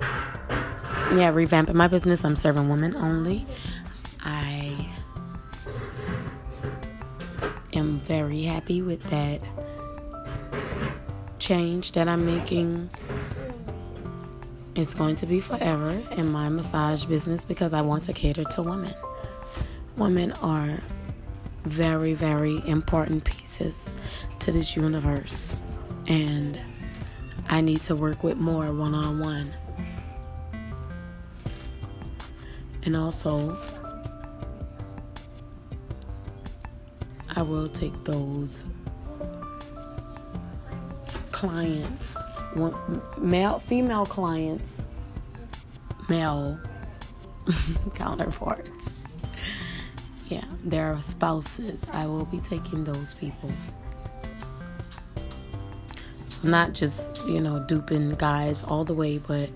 yeah, 0.00 1.30
revamping 1.30 1.74
my 1.74 1.88
business. 1.88 2.24
I'm 2.24 2.36
serving 2.36 2.70
women 2.70 2.96
only. 2.96 3.46
I 4.22 4.73
very 8.04 8.42
happy 8.42 8.82
with 8.82 9.02
that 9.04 9.40
change 11.38 11.92
that 11.92 12.08
I'm 12.08 12.24
making 12.24 12.90
it's 14.74 14.92
going 14.92 15.14
to 15.16 15.26
be 15.26 15.40
forever 15.40 16.02
in 16.12 16.32
my 16.32 16.48
massage 16.48 17.04
business 17.04 17.44
because 17.44 17.72
I 17.72 17.80
want 17.80 18.04
to 18.04 18.12
cater 18.12 18.44
to 18.44 18.62
women. 18.62 18.94
Women 19.96 20.32
are 20.42 20.80
very, 21.62 22.14
very 22.14 22.60
important 22.66 23.24
pieces 23.24 23.92
to 24.40 24.50
this 24.50 24.74
universe, 24.74 25.64
and 26.08 26.58
I 27.48 27.60
need 27.60 27.82
to 27.82 27.94
work 27.94 28.24
with 28.24 28.36
more 28.36 28.72
one 28.72 28.94
on 28.94 29.20
one. 29.20 29.54
And 32.82 32.96
also, 32.96 33.56
I 37.36 37.42
will 37.42 37.66
take 37.66 38.04
those 38.04 38.64
clients 41.32 42.16
male, 43.18 43.58
female 43.58 44.06
clients, 44.06 44.82
male 46.08 46.58
counterparts. 47.94 48.98
Yeah, 50.28 50.44
their 50.64 50.98
spouses. 51.00 51.82
I 51.92 52.06
will 52.06 52.24
be 52.24 52.38
taking 52.40 52.84
those 52.84 53.14
people. 53.14 53.52
So 56.26 56.48
not 56.48 56.72
just 56.72 57.24
you 57.26 57.40
know 57.40 57.60
duping 57.60 58.12
guys 58.12 58.64
all 58.64 58.84
the 58.84 58.94
way, 58.94 59.18
but 59.18 59.50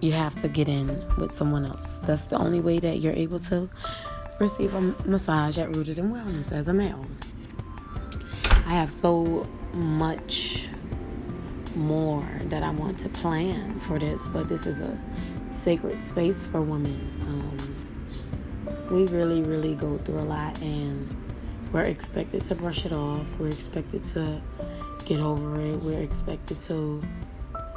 you 0.00 0.12
have 0.12 0.34
to 0.36 0.48
get 0.48 0.68
in 0.68 0.88
with 1.16 1.32
someone 1.32 1.64
else. 1.64 1.98
That's 2.04 2.26
the 2.26 2.36
only 2.36 2.60
way 2.60 2.78
that 2.78 2.98
you're 2.98 3.12
able 3.12 3.38
to 3.40 3.68
receive 4.42 4.74
a 4.74 4.80
massage 5.06 5.56
at 5.56 5.68
Rooted 5.74 5.98
in 5.98 6.10
Wellness 6.10 6.50
as 6.50 6.66
a 6.66 6.74
male. 6.74 7.06
I 8.66 8.70
have 8.70 8.90
so 8.90 9.46
much 9.72 10.68
more 11.76 12.28
that 12.46 12.64
I 12.64 12.70
want 12.70 12.98
to 12.98 13.08
plan 13.08 13.78
for 13.78 14.00
this, 14.00 14.26
but 14.26 14.48
this 14.48 14.66
is 14.66 14.80
a 14.80 14.98
sacred 15.52 15.96
space 15.96 16.44
for 16.44 16.60
women. 16.60 17.00
Um, 17.20 18.86
we 18.90 19.06
really, 19.06 19.42
really 19.42 19.76
go 19.76 19.96
through 19.98 20.18
a 20.18 20.26
lot, 20.26 20.60
and 20.60 21.08
we're 21.72 21.82
expected 21.82 22.42
to 22.44 22.56
brush 22.56 22.84
it 22.84 22.92
off. 22.92 23.38
We're 23.38 23.50
expected 23.50 24.02
to 24.06 24.42
get 25.04 25.20
over 25.20 25.60
it. 25.60 25.76
We're 25.76 26.02
expected 26.02 26.60
to 26.62 27.00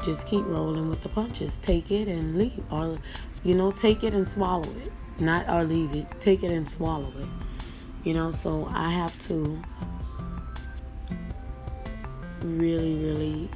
just 0.04 0.26
keep 0.26 0.44
rolling 0.48 0.90
with 0.90 1.04
the 1.04 1.10
punches. 1.10 1.58
Take 1.60 1.92
it 1.92 2.08
and 2.08 2.40
leave, 2.40 2.64
or 2.72 2.98
you 3.44 3.54
know, 3.54 3.70
take 3.70 4.04
it 4.04 4.16
and 4.16 4.28
swallow 4.28 4.72
it. 4.84 4.92
Not 5.20 5.48
or 5.50 5.64
leave 5.64 5.96
it. 5.96 6.08
Take 6.20 6.44
it 6.44 6.52
and 6.52 6.68
swallow 6.68 7.12
it. 7.18 7.28
You 8.04 8.14
know, 8.14 8.32
so 8.32 8.70
I 8.72 8.92
have 8.92 9.18
to 9.28 9.62
really, 12.42 12.96
really 12.96 13.50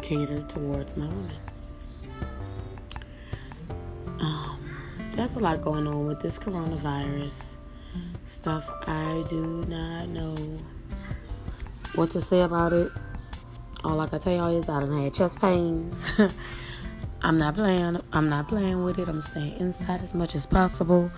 cater 0.00 0.42
towards 0.48 0.96
my 0.96 1.06
women. 1.06 1.30
Um, 4.20 4.58
there's 5.14 5.34
a 5.34 5.38
lot 5.38 5.62
going 5.62 5.86
on 5.86 6.06
with 6.06 6.20
this 6.20 6.38
coronavirus 6.38 7.56
stuff. 8.24 8.70
I 8.86 9.24
do 9.28 9.64
not 9.68 10.08
know 10.08 10.36
what 11.94 12.10
to 12.10 12.20
say 12.20 12.40
about 12.40 12.72
it. 12.72 12.90
All 13.82 14.00
I 14.00 14.06
can 14.06 14.20
tell 14.20 14.34
y'all 14.34 14.56
is 14.56 14.68
I 14.68 14.80
done 14.80 15.02
had 15.02 15.14
chest 15.14 15.38
pains. 15.40 16.10
I'm 17.24 17.38
not 17.38 17.54
playing. 17.54 17.98
I'm 18.12 18.28
not 18.28 18.48
playing 18.48 18.84
with 18.84 18.98
it. 18.98 19.08
I'm 19.08 19.22
staying 19.22 19.56
inside 19.58 20.02
as 20.02 20.12
much 20.12 20.34
as 20.34 20.44
possible. 20.44 21.10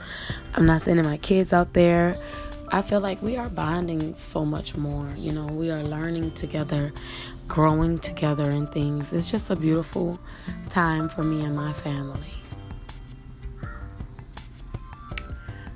I'm 0.55 0.65
not 0.65 0.83
sending 0.83 1.05
my 1.05 1.17
kids 1.17 1.53
out 1.53 1.73
there. 1.73 2.17
I 2.69 2.81
feel 2.83 3.01
like 3.01 3.21
we 3.23 3.37
are 3.37 3.49
bonding 3.49 4.15
so 4.15 4.45
much 4.45 4.77
more. 4.77 5.13
You 5.17 5.33
know, 5.33 5.47
we 5.47 5.69
are 5.73 5.83
learning 5.83 6.31
together, 6.33 6.93
growing 7.49 7.99
together, 7.99 8.53
and 8.53 8.71
things. 8.71 9.13
It's 9.13 9.29
just 9.29 9.51
a 9.51 9.57
beautiful 9.57 10.21
time 10.69 11.09
for 11.09 11.25
me 11.25 11.45
and 11.45 11.57
my 11.57 11.73
family. 11.73 12.35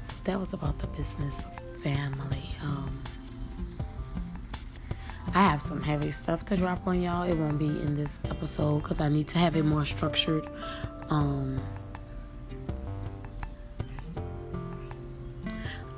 So 0.05 0.15
that 0.25 0.39
was 0.39 0.53
about 0.53 0.79
the 0.79 0.87
business 0.87 1.43
family. 1.83 2.55
Um, 2.63 3.00
I 5.33 5.43
have 5.43 5.63
some 5.63 5.81
heavy 5.83 6.11
stuff 6.11 6.45
to 6.47 6.57
drop 6.57 6.87
on 6.87 7.01
y'all. 7.01 7.23
It 7.23 7.37
won't 7.37 7.59
be 7.59 7.67
in 7.67 7.95
this 7.95 8.19
episode 8.25 8.81
because 8.83 9.01
I 9.01 9.09
need 9.09 9.29
to 9.29 9.39
have 9.39 9.55
it 9.55 9.65
more 9.65 9.85
structured. 9.85 10.49
Um, 11.09 11.63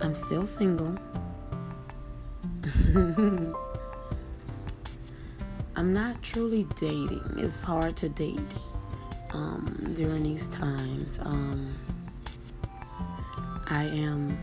I'm 0.01 0.15
still 0.15 0.45
single. 0.45 0.95
I'm 5.75 5.95
not 5.95 6.23
truly 6.23 6.65
dating. 6.77 7.25
It's 7.39 7.63
hard 7.63 7.97
to 7.97 8.11
date 8.11 8.39
um, 9.33 9.95
during 9.95 10.25
these 10.25 10.47
times. 10.49 11.19
Um, 11.23 11.75
I 13.69 13.85
am 13.85 14.39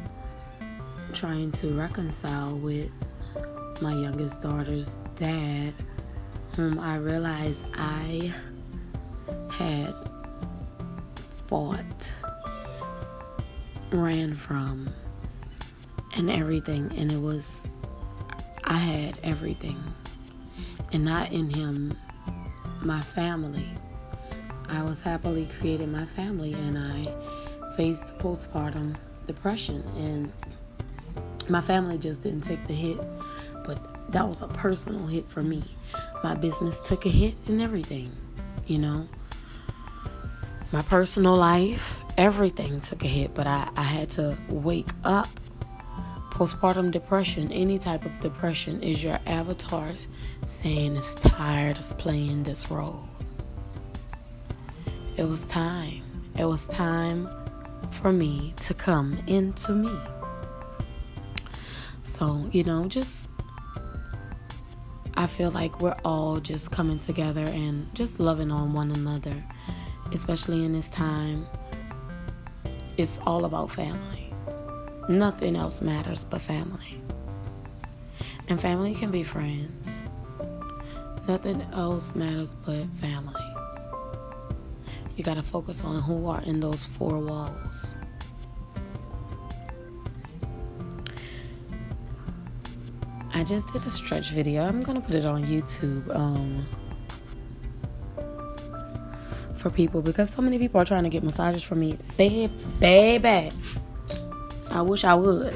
trying 1.14 1.52
to 1.52 1.78
reconcile 1.78 2.58
with 2.58 2.90
my 3.82 3.94
youngest 3.94 4.42
daughter's 4.42 4.98
dad, 5.16 5.74
whom 6.56 6.80
I 6.80 6.98
realized 6.98 7.66
I 7.74 8.34
had 9.52 9.94
fought, 11.48 12.14
ran 13.92 14.36
from, 14.36 14.90
and 16.16 16.30
everything. 16.30 16.92
And 16.98 17.12
it 17.12 17.20
was, 17.20 17.68
I 18.64 18.78
had 18.78 19.18
everything. 19.24 19.82
And 20.92 21.06
not 21.06 21.32
in 21.32 21.50
him, 21.50 21.98
my 22.82 23.02
family. 23.02 23.68
I 24.68 24.84
was 24.84 25.02
happily 25.02 25.48
creating 25.60 25.92
my 25.92 26.06
family 26.06 26.54
and 26.54 26.78
I 26.78 27.76
faced 27.76 28.18
postpartum 28.18 28.96
depression 29.26 29.84
and 29.98 30.32
my 31.50 31.62
family 31.62 31.98
just 31.98 32.22
didn't 32.22 32.42
take 32.42 32.66
the 32.68 32.74
hit 32.74 33.00
that 34.12 34.28
was 34.28 34.42
a 34.42 34.48
personal 34.48 35.08
hit 35.08 35.30
for 35.30 35.42
me 35.42 35.64
my 36.24 36.36
business 36.36 36.80
took 36.80 37.06
a 37.06 37.10
hit 37.10 37.36
and 37.48 37.62
everything 37.62 38.12
you 38.68 38.78
know 38.78 39.08
my 40.72 40.82
personal 40.84 41.36
life 41.36 42.00
everything 42.18 42.80
took 42.82 43.04
a 43.04 43.08
hit 43.08 43.34
but 43.34 43.48
I, 43.48 43.70
I 43.76 43.84
had 43.84 44.10
to 44.12 44.38
wake 44.50 44.90
up 45.04 45.30
postpartum 46.32 46.92
depression 46.92 47.52
any 47.52 47.80
type 47.80 48.06
of 48.06 48.20
depression 48.20 48.82
is 48.82 49.04
your 49.04 49.20
avatar 49.26 49.92
saying 50.46 50.96
it's 50.96 51.16
tired 51.16 51.78
of 51.78 51.98
playing 51.98 52.44
this 52.44 52.72
role 52.72 53.10
it 55.20 55.28
was 55.28 55.46
time. 55.48 56.02
It 56.38 56.46
was 56.46 56.66
time 56.68 57.28
for 57.92 58.14
me 58.14 58.54
to 58.62 58.74
come 58.74 59.22
into 59.28 59.74
me. 59.74 59.92
So, 62.04 62.48
you 62.54 62.64
know, 62.64 62.86
just 62.86 63.28
I 65.20 65.28
feel 65.28 65.52
like 65.52 65.82
we're 65.82 65.98
all 66.06 66.40
just 66.40 66.72
coming 66.72 66.98
together 66.98 67.44
and 67.44 67.94
just 67.94 68.22
loving 68.22 68.52
on 68.52 68.72
one 68.72 68.90
another, 68.90 69.44
especially 70.14 70.64
in 70.64 70.72
this 70.72 70.88
time. 70.88 71.46
It's 72.96 73.20
all 73.26 73.44
about 73.44 73.70
family. 73.70 74.34
Nothing 75.10 75.58
else 75.58 75.82
matters 75.82 76.24
but 76.24 76.40
family. 76.40 77.02
And 78.48 78.62
family 78.62 78.96
can 78.96 79.12
be 79.12 79.24
friends. 79.24 79.90
Nothing 81.28 81.68
else 81.74 82.16
matters 82.16 82.56
but 82.66 82.86
family. 83.02 83.44
You 85.18 85.26
got 85.26 85.34
to 85.34 85.44
focus 85.44 85.84
on 85.84 86.02
who 86.02 86.28
are 86.28 86.42
in 86.44 86.62
those 86.62 86.86
four 86.86 87.20
walls. 87.20 87.98
I 93.40 93.44
just 93.46 93.72
did 93.72 93.86
a 93.86 93.90
stretch 93.90 94.32
video. 94.32 94.68
I'm 94.68 94.82
gonna 94.82 95.00
put 95.00 95.16
it 95.16 95.24
on 95.24 95.46
YouTube 95.46 96.14
um, 96.14 96.68
for 99.56 99.70
people 99.70 100.02
because 100.02 100.30
so 100.30 100.42
many 100.42 100.60
people 100.60 100.82
are 100.82 100.84
trying 100.84 101.04
to 101.06 101.10
get 101.10 101.24
massages 101.24 101.64
from 101.64 101.80
me. 101.80 101.98
Baby, 102.18 102.54
baby, 102.82 103.50
I 104.70 104.82
wish 104.82 105.06
I 105.06 105.16
would. 105.16 105.54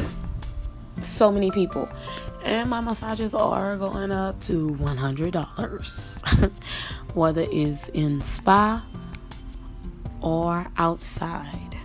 So 1.02 1.30
many 1.30 1.52
people, 1.52 1.90
and 2.46 2.70
my 2.70 2.80
massages 2.80 3.34
are 3.34 3.76
going 3.76 4.12
up 4.12 4.40
to 4.44 4.70
one 4.76 4.96
hundred 4.96 5.34
dollars, 5.34 6.24
whether 7.14 7.46
it's 7.52 7.90
in 7.90 8.22
spa 8.22 8.88
or 10.22 10.68
outside 10.78 11.76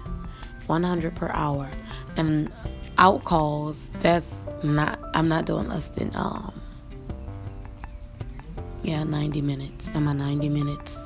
100 0.69 1.17
per 1.17 1.29
hour 1.33 1.69
and 2.17 2.53
out 2.99 3.25
calls 3.25 3.91
that's 4.01 4.45
not 4.63 4.99
i'm 5.15 5.29
not 5.29 5.47
doing 5.47 5.69
less 5.69 5.89
than 5.89 6.11
um 6.15 6.61
yeah 8.83 9.05
90 9.05 9.41
minutes 9.43 9.89
and 9.95 10.05
my 10.05 10.13
90 10.13 10.49
minutes 10.49 10.99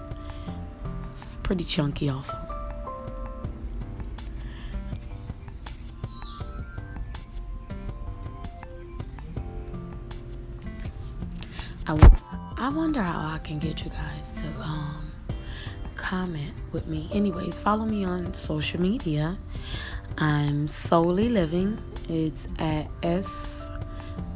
it's 1.11 1.37
pretty 1.37 1.65
chunky 1.65 2.09
also 2.09 2.37
I, 11.87 12.19
I 12.59 12.69
wonder 12.69 13.03
how 13.03 13.35
I 13.35 13.39
can 13.39 13.59
get 13.59 13.85
you 13.85 13.91
guys 13.91 14.41
to 14.41 14.63
um 14.63 15.13
comment 15.97 16.53
with 16.73 16.87
me. 16.87 17.09
Anyways, 17.13 17.59
follow 17.61 17.85
me 17.85 18.05
on 18.05 18.35
social 18.35 18.81
media. 18.81 19.39
I'm 20.19 20.67
Souly 20.67 21.33
Living. 21.33 21.79
It's 22.09 22.49
at 22.59 22.89
S 23.03 23.67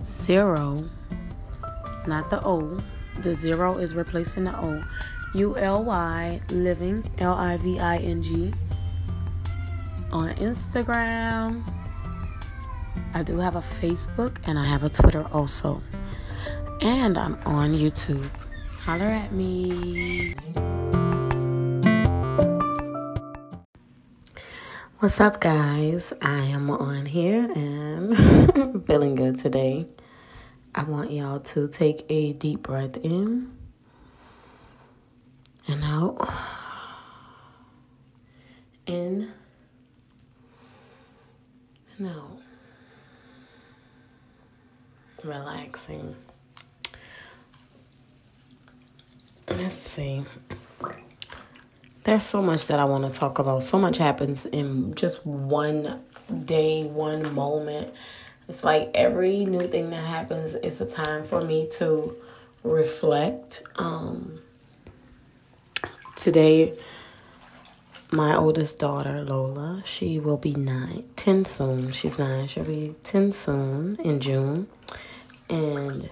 zero, 0.03 0.89
not 2.07 2.31
the 2.31 2.45
O. 2.45 2.81
The 3.23 3.35
zero 3.35 3.79
is 3.79 3.95
replacing 3.95 4.45
the 4.45 4.59
O. 4.59 4.83
U 5.35 5.57
L 5.57 5.85
Y 5.85 6.41
living 6.51 7.11
L 7.19 7.35
I 7.35 7.57
V 7.59 7.79
I 7.79 7.97
N 7.99 8.23
G 8.23 8.53
on 10.13 10.31
Instagram. 10.37 11.63
I 13.13 13.23
do 13.23 13.37
have 13.39 13.57
a 13.57 13.61
Facebook 13.61 14.37
and 14.47 14.59
I 14.59 14.65
have 14.65 14.83
a 14.83 14.89
Twitter 14.89 15.27
also. 15.33 15.83
And 16.81 17.19
I'm 17.19 17.35
on 17.45 17.75
YouTube. 17.75 18.31
Holler 18.81 19.05
at 19.05 19.33
me. 19.33 20.35
What's 24.99 25.21
up, 25.21 25.43
guys? 25.43 26.15
I 26.23 26.41
am 26.45 26.71
on 26.71 27.05
here 27.05 27.53
and 27.55 28.17
feeling 28.87 29.15
good 29.15 29.39
today. 29.39 29.85
I 30.75 30.85
want 30.85 31.13
y'all 31.13 31.39
to 31.39 31.69
take 31.69 32.07
a 32.09 32.33
deep 32.33 32.63
breath 32.63 32.97
in 33.05 33.55
and 35.69 35.85
out. 35.85 36.17
In 38.87 39.31
and 41.99 42.09
out. 42.09 42.39
Relaxing. 45.23 46.17
Let's 49.47 49.77
see. 49.77 50.25
There's 52.07 52.23
so 52.23 52.41
much 52.41 52.69
that 52.69 52.79
I 52.79 52.85
want 52.85 53.13
to 53.13 53.19
talk 53.19 53.41
about. 53.41 53.65
So 53.65 53.81
much 53.81 53.99
happens 53.99 54.47
in 54.47 54.95
just 54.95 55.27
one 55.27 56.05
day, 56.45 56.85
one 56.85 57.35
moment. 57.35 57.91
It's 58.49 58.63
like 58.63 58.93
every 58.95 59.45
new 59.45 59.59
thing 59.59 59.91
that 59.91 60.07
happens, 60.07 60.55
it's 60.55 60.81
a 60.81 60.87
time 60.87 61.25
for 61.25 61.41
me 61.41 61.69
to 61.79 62.15
reflect. 62.63 63.65
Um, 63.75 64.39
today, 66.15 66.79
my 68.13 68.37
oldest 68.37 68.79
daughter, 68.79 69.25
Lola, 69.25 69.83
she 69.85 70.21
will 70.21 70.37
be 70.37 70.55
nine, 70.55 71.03
10 71.17 71.45
soon. 71.45 71.91
She's 71.91 72.21
nine. 72.21 72.47
She'll 72.47 72.63
be 72.63 72.95
10 73.03 73.33
soon 73.33 73.97
in 73.97 74.21
June. 74.21 74.69
And 75.51 76.09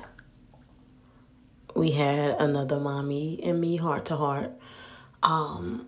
we 1.76 1.92
had 1.92 2.34
another 2.40 2.80
mommy 2.80 3.38
and 3.44 3.60
me 3.60 3.76
heart 3.76 4.06
to 4.06 4.16
heart 4.16 4.50
um, 5.24 5.86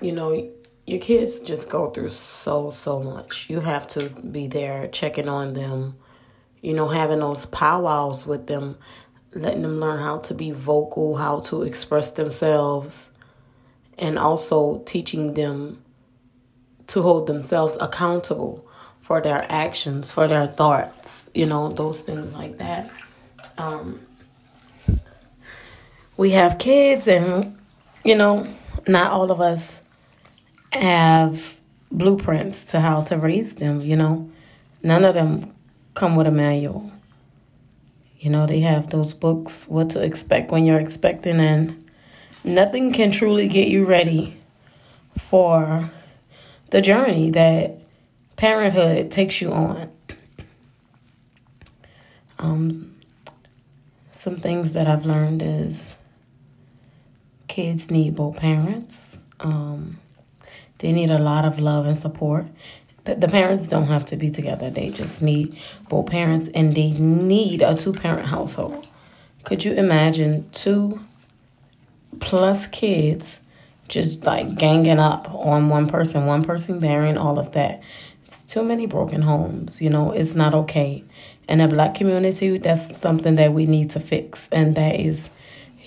you 0.00 0.12
know, 0.12 0.50
your 0.86 0.98
kids 1.00 1.40
just 1.40 1.68
go 1.68 1.90
through 1.90 2.10
so, 2.10 2.70
so 2.70 3.00
much. 3.00 3.50
You 3.50 3.60
have 3.60 3.86
to 3.88 4.08
be 4.08 4.48
there 4.48 4.88
checking 4.88 5.28
on 5.28 5.52
them, 5.52 5.96
you 6.62 6.72
know, 6.72 6.88
having 6.88 7.20
those 7.20 7.46
powwows 7.46 8.26
with 8.26 8.46
them, 8.46 8.78
letting 9.34 9.62
them 9.62 9.78
learn 9.80 10.00
how 10.00 10.18
to 10.18 10.34
be 10.34 10.50
vocal, 10.50 11.16
how 11.16 11.40
to 11.40 11.62
express 11.62 12.12
themselves, 12.12 13.10
and 13.98 14.18
also 14.18 14.82
teaching 14.86 15.34
them 15.34 15.82
to 16.86 17.02
hold 17.02 17.26
themselves 17.26 17.76
accountable 17.80 18.66
for 19.02 19.20
their 19.20 19.44
actions, 19.50 20.10
for 20.10 20.26
their 20.26 20.46
thoughts, 20.46 21.28
you 21.34 21.44
know, 21.44 21.68
those 21.68 22.00
things 22.00 22.32
like 22.34 22.58
that. 22.58 22.90
Um, 23.58 24.00
we 26.16 26.30
have 26.30 26.58
kids, 26.58 27.06
and, 27.08 27.58
you 28.04 28.16
know, 28.16 28.46
not 28.86 29.10
all 29.10 29.30
of 29.30 29.40
us 29.40 29.80
have 30.72 31.58
blueprints 31.90 32.64
to 32.66 32.80
how 32.80 33.00
to 33.02 33.16
raise 33.16 33.56
them, 33.56 33.80
you 33.80 33.96
know. 33.96 34.30
None 34.82 35.04
of 35.04 35.14
them 35.14 35.52
come 35.94 36.16
with 36.16 36.26
a 36.26 36.30
manual. 36.30 36.92
You 38.20 38.30
know, 38.30 38.46
they 38.46 38.60
have 38.60 38.90
those 38.90 39.14
books, 39.14 39.66
what 39.68 39.90
to 39.90 40.02
expect 40.02 40.50
when 40.50 40.66
you're 40.66 40.80
expecting, 40.80 41.40
and 41.40 41.88
nothing 42.44 42.92
can 42.92 43.12
truly 43.12 43.48
get 43.48 43.68
you 43.68 43.84
ready 43.84 44.36
for 45.16 45.90
the 46.70 46.80
journey 46.80 47.30
that 47.30 47.78
parenthood 48.36 49.10
takes 49.10 49.40
you 49.40 49.52
on. 49.52 49.90
Um, 52.38 52.96
some 54.10 54.36
things 54.36 54.72
that 54.74 54.86
I've 54.86 55.06
learned 55.06 55.42
is 55.42 55.96
kids 57.48 57.90
need 57.90 58.14
both 58.14 58.36
parents. 58.36 59.20
Um, 59.40 59.98
they 60.78 60.92
need 60.92 61.10
a 61.10 61.18
lot 61.18 61.44
of 61.44 61.58
love 61.58 61.86
and 61.86 61.98
support. 61.98 62.46
But 63.04 63.20
the 63.20 63.28
parents 63.28 63.66
don't 63.66 63.86
have 63.86 64.04
to 64.06 64.16
be 64.16 64.30
together. 64.30 64.70
They 64.70 64.88
just 64.88 65.22
need 65.22 65.58
both 65.88 66.06
parents 66.06 66.50
and 66.54 66.74
they 66.74 66.90
need 66.90 67.62
a 67.62 67.74
two 67.74 67.92
parent 67.92 68.26
household. 68.28 68.86
Could 69.44 69.64
you 69.64 69.72
imagine 69.72 70.48
two 70.52 71.00
plus 72.20 72.66
kids 72.66 73.40
just 73.88 74.26
like 74.26 74.56
ganging 74.56 74.98
up 74.98 75.32
on 75.34 75.70
one 75.70 75.88
person, 75.88 76.26
one 76.26 76.44
person 76.44 76.80
bearing 76.80 77.16
all 77.16 77.38
of 77.38 77.52
that? 77.52 77.82
It's 78.26 78.44
too 78.44 78.62
many 78.62 78.84
broken 78.84 79.22
homes. 79.22 79.80
You 79.80 79.88
know, 79.88 80.12
it's 80.12 80.34
not 80.34 80.52
okay. 80.52 81.02
In 81.48 81.62
a 81.62 81.68
black 81.68 81.94
community, 81.94 82.58
that's 82.58 83.00
something 83.00 83.36
that 83.36 83.54
we 83.54 83.64
need 83.64 83.90
to 83.92 84.00
fix. 84.00 84.50
And 84.50 84.74
that 84.74 85.00
is 85.00 85.30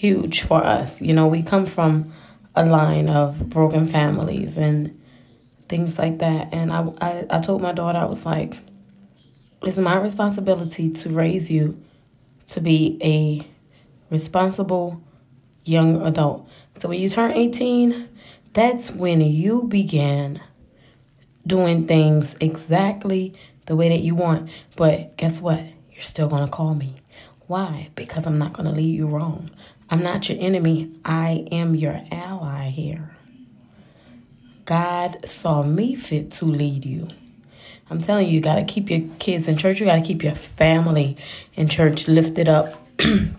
huge 0.01 0.41
for 0.41 0.63
us. 0.63 0.99
You 0.99 1.13
know, 1.13 1.27
we 1.27 1.43
come 1.43 1.67
from 1.67 2.11
a 2.55 2.65
line 2.65 3.07
of 3.07 3.51
broken 3.51 3.85
families 3.85 4.57
and 4.57 4.99
things 5.69 5.99
like 5.99 6.17
that. 6.17 6.51
And 6.51 6.73
I, 6.73 6.87
I, 6.99 7.25
I 7.29 7.39
told 7.39 7.61
my 7.61 7.71
daughter, 7.71 7.99
I 7.99 8.05
was 8.05 8.25
like, 8.25 8.57
it's 9.61 9.77
my 9.77 9.95
responsibility 9.97 10.89
to 10.89 11.09
raise 11.11 11.51
you 11.51 11.79
to 12.47 12.59
be 12.59 12.97
a 13.03 13.47
responsible 14.09 15.03
young 15.65 16.01
adult. 16.01 16.49
So 16.79 16.89
when 16.89 16.99
you 16.99 17.07
turn 17.07 17.33
18, 17.33 18.09
that's 18.53 18.89
when 18.89 19.21
you 19.21 19.65
begin 19.65 20.41
doing 21.45 21.85
things 21.85 22.35
exactly 22.39 23.35
the 23.67 23.75
way 23.75 23.89
that 23.89 24.01
you 24.01 24.15
want. 24.15 24.49
But 24.75 25.15
guess 25.17 25.41
what? 25.41 25.63
You're 25.91 26.01
still 26.01 26.27
going 26.27 26.43
to 26.43 26.51
call 26.51 26.73
me. 26.73 26.95
Why? 27.45 27.89
Because 27.93 28.25
I'm 28.25 28.39
not 28.39 28.53
going 28.53 28.67
to 28.67 28.73
lead 28.73 28.97
you 28.97 29.05
wrong. 29.05 29.51
I'm 29.91 30.01
not 30.01 30.29
your 30.29 30.37
enemy. 30.41 30.89
I 31.03 31.45
am 31.51 31.75
your 31.75 32.01
ally 32.09 32.69
here. 32.69 33.13
God 34.63 35.27
saw 35.27 35.63
me 35.63 35.95
fit 35.95 36.31
to 36.31 36.45
lead 36.45 36.85
you. 36.85 37.09
I'm 37.89 38.01
telling 38.01 38.27
you, 38.27 38.35
you 38.35 38.39
got 38.39 38.55
to 38.55 38.63
keep 38.63 38.89
your 38.89 39.01
kids 39.19 39.49
in 39.49 39.57
church. 39.57 39.81
You 39.81 39.85
got 39.85 39.97
to 39.97 40.01
keep 40.01 40.23
your 40.23 40.33
family 40.33 41.17
in 41.55 41.67
church 41.67 42.07
lifted 42.07 42.47
up. 42.47 42.81
and 42.99 43.35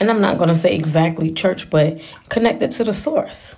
I'm 0.00 0.22
not 0.22 0.38
going 0.38 0.48
to 0.48 0.54
say 0.54 0.74
exactly 0.74 1.30
church, 1.30 1.68
but 1.68 2.00
connected 2.30 2.70
to 2.72 2.84
the 2.84 2.94
source. 2.94 3.54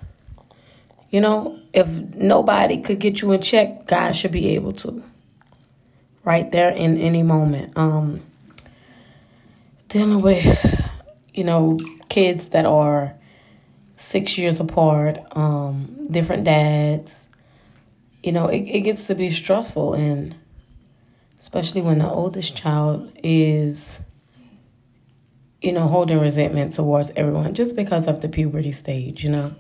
You 1.11 1.21
know, 1.21 1.61
if 1.73 1.87
nobody 1.87 2.83
could 2.83 2.99
get 2.99 3.23
you 3.23 3.31
in 3.31 3.43
check, 3.43 3.87
God 3.87 4.17
should 4.17 4.33
be 4.33 4.49
able 4.57 4.73
to. 4.73 5.05
Right 6.25 6.51
there 6.51 6.71
in 6.71 6.99
any 6.99 7.23
moment. 7.23 7.77
Um 7.77 8.23
dealing 9.89 10.23
with 10.23 10.91
you 11.35 11.45
know, 11.45 11.79
kids 12.09 12.51
that 12.51 12.67
are 12.67 13.15
six 13.97 14.37
years 14.37 14.61
apart, 14.61 15.19
um, 15.33 16.09
different 16.11 16.45
dads. 16.45 17.29
You 18.23 18.33
know, 18.33 18.49
it, 18.49 18.61
it 18.61 18.81
gets 18.81 19.07
to 19.07 19.15
be 19.15 19.31
stressful, 19.31 19.95
and 19.95 20.35
especially 21.41 21.81
when 21.81 21.99
the 21.99 22.09
oldest 22.09 22.57
child 22.57 23.11
is, 23.23 23.99
you 25.61 25.73
know, 25.73 25.89
holding 25.89 26.21
resentment 26.21 26.75
towards 26.75 27.11
everyone 27.17 27.55
just 27.55 27.75
because 27.75 28.07
of 28.07 28.21
the 28.21 28.29
puberty 28.29 28.73
stage, 28.73 29.25
you 29.25 29.31
know, 29.31 29.55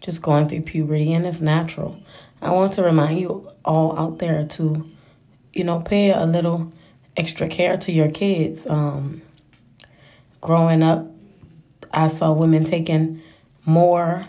just 0.00 0.22
going 0.22 0.48
through 0.48 0.62
puberty, 0.62 1.12
and 1.12 1.26
it's 1.26 1.40
natural. 1.40 2.00
I 2.42 2.52
want 2.52 2.74
to 2.74 2.82
remind 2.82 3.18
you 3.18 3.50
all 3.64 3.98
out 3.98 4.18
there 4.18 4.46
to, 4.46 4.88
you 5.52 5.64
know, 5.64 5.80
pay 5.80 6.12
a 6.12 6.26
little 6.26 6.72
extra 7.16 7.48
care 7.48 7.76
to 7.78 7.90
your 7.90 8.10
kids. 8.10 8.66
Um, 8.66 9.22
growing 10.40 10.82
up, 10.82 11.06
I 11.92 12.08
saw 12.08 12.32
women 12.32 12.64
taking 12.64 13.22
more, 13.64 14.26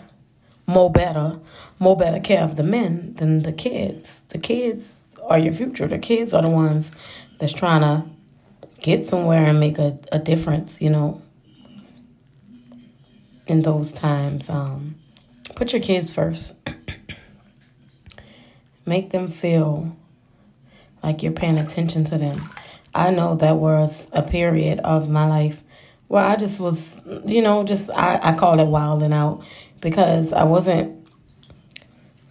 more 0.66 0.90
better, 0.90 1.38
more 1.78 1.96
better 1.96 2.20
care 2.20 2.42
of 2.42 2.56
the 2.56 2.62
men 2.62 3.14
than 3.14 3.42
the 3.42 3.52
kids. 3.52 4.22
The 4.28 4.38
kids 4.38 5.02
are 5.28 5.38
your 5.38 5.52
future. 5.52 5.86
The 5.86 5.98
kids 5.98 6.32
are 6.32 6.42
the 6.42 6.48
ones 6.48 6.90
that's 7.38 7.52
trying 7.52 7.82
to 7.82 8.04
get 8.80 9.04
somewhere 9.04 9.46
and 9.46 9.60
make 9.60 9.78
a, 9.78 9.98
a 10.10 10.18
difference, 10.18 10.80
you 10.80 10.90
know, 10.90 11.22
in 13.46 13.62
those 13.62 13.92
times. 13.92 14.48
Um, 14.48 14.96
put 15.54 15.72
your 15.72 15.82
kids 15.82 16.12
first. 16.12 16.56
make 18.86 19.10
them 19.10 19.30
feel 19.30 19.96
like 21.02 21.22
you're 21.22 21.32
paying 21.32 21.58
attention 21.58 22.04
to 22.04 22.18
them. 22.18 22.40
I 22.94 23.10
know 23.10 23.34
that 23.36 23.56
was 23.56 24.08
a 24.12 24.22
period 24.22 24.80
of 24.80 25.08
my 25.08 25.26
life 25.26 25.62
where 26.08 26.24
I 26.24 26.36
just 26.36 26.58
was, 26.58 27.00
you 27.24 27.42
know, 27.42 27.64
just 27.64 27.90
I, 27.90 28.18
I 28.22 28.32
call 28.34 28.58
it 28.60 28.66
wilding 28.66 29.12
out 29.12 29.44
because 29.80 30.32
I 30.32 30.44
wasn't 30.44 31.06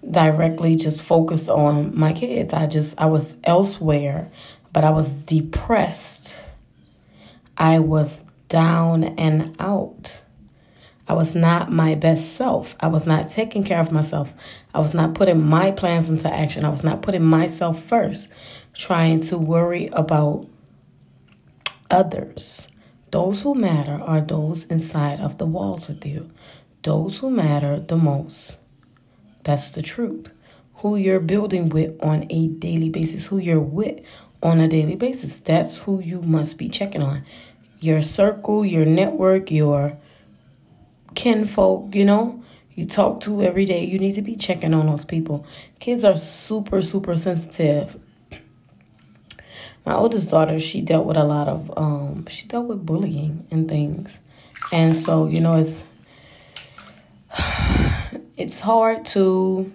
directly 0.10 0.76
just 0.76 1.04
focused 1.04 1.50
on 1.50 1.98
my 1.98 2.14
kids. 2.14 2.54
I 2.54 2.66
just 2.66 2.96
I 2.98 3.06
was 3.06 3.36
elsewhere, 3.44 4.32
but 4.74 4.84
I 4.84 4.90
was 4.90 5.12
depressed. 5.14 6.34
I 7.58 7.80
was 7.80 8.22
down 8.50 9.04
and 9.04 9.56
out. 9.60 10.22
I 11.08 11.14
was 11.14 11.36
not 11.36 11.72
my 11.72 11.96
best 11.96 12.34
self. 12.34 12.76
I 12.80 12.88
was 12.88 13.06
not 13.06 13.30
taking 13.30 13.64
care 13.64 13.80
of 13.80 13.92
myself. 13.92 14.34
I 14.74 14.80
was 14.80 14.94
not 14.94 15.14
putting 15.14 15.42
my 15.42 15.72
plans 15.72 16.10
into 16.10 16.32
action. 16.32 16.66
I 16.66 16.70
was 16.70 16.84
not 16.84 17.02
putting 17.02 17.24
myself 17.24 17.82
first, 17.82 18.30
trying 18.74 19.22
to 19.22 19.38
worry 19.38 19.88
about 19.94 20.48
others. 21.90 22.68
Those 23.12 23.44
who 23.44 23.56
matter 23.56 24.02
are 24.02 24.20
those 24.20 24.66
inside 24.66 25.22
of 25.22 25.38
the 25.38 25.46
walls 25.46 25.88
with 25.88 26.06
you. 26.06 26.30
Those 26.84 27.20
who 27.20 27.30
matter 27.30 27.80
the 27.80 27.96
most. 27.96 28.58
That's 29.44 29.70
the 29.70 29.82
truth. 29.82 30.30
Who 30.76 30.98
you're 30.98 31.22
building 31.22 31.70
with 31.70 31.96
on 32.04 32.28
a 32.30 32.48
daily 32.48 32.90
basis, 32.90 33.28
who 33.28 33.38
you're 33.38 33.60
with 33.60 34.02
on 34.44 34.60
a 34.60 34.68
daily 34.68 34.96
basis. 34.96 35.38
That's 35.38 35.80
who 35.80 36.00
you 36.02 36.22
must 36.22 36.58
be 36.58 36.68
checking 36.68 37.02
on. 37.02 37.24
Your 37.80 38.02
circle, 38.02 38.66
your 38.66 38.86
network, 38.86 39.52
your 39.52 39.98
kinfolk, 41.16 41.96
you 41.96 42.06
know, 42.06 42.44
you 42.76 42.86
talk 42.86 43.22
to 43.22 43.42
every 43.42 43.66
day. 43.66 43.86
You 43.86 44.00
need 44.00 44.16
to 44.16 44.22
be 44.22 44.36
checking 44.36 44.74
on 44.74 44.86
those 44.86 45.06
people. 45.06 45.46
Kids 45.80 46.04
are 46.04 46.18
super, 46.18 46.82
super 46.82 47.16
sensitive 47.16 47.98
my 49.88 49.96
oldest 49.96 50.30
daughter, 50.30 50.60
she 50.60 50.82
dealt 50.82 51.06
with 51.06 51.16
a 51.16 51.24
lot 51.24 51.48
of 51.48 51.72
um, 51.78 52.28
she 52.28 52.46
dealt 52.46 52.68
with 52.68 52.86
bullying 52.86 53.48
and 53.50 53.70
things, 53.70 54.20
and 54.74 54.94
so 54.94 55.28
you 55.28 55.40
know 55.40 55.56
it's 55.56 55.82
it's 58.38 58.60
hard 58.60 59.06
to 59.06 59.72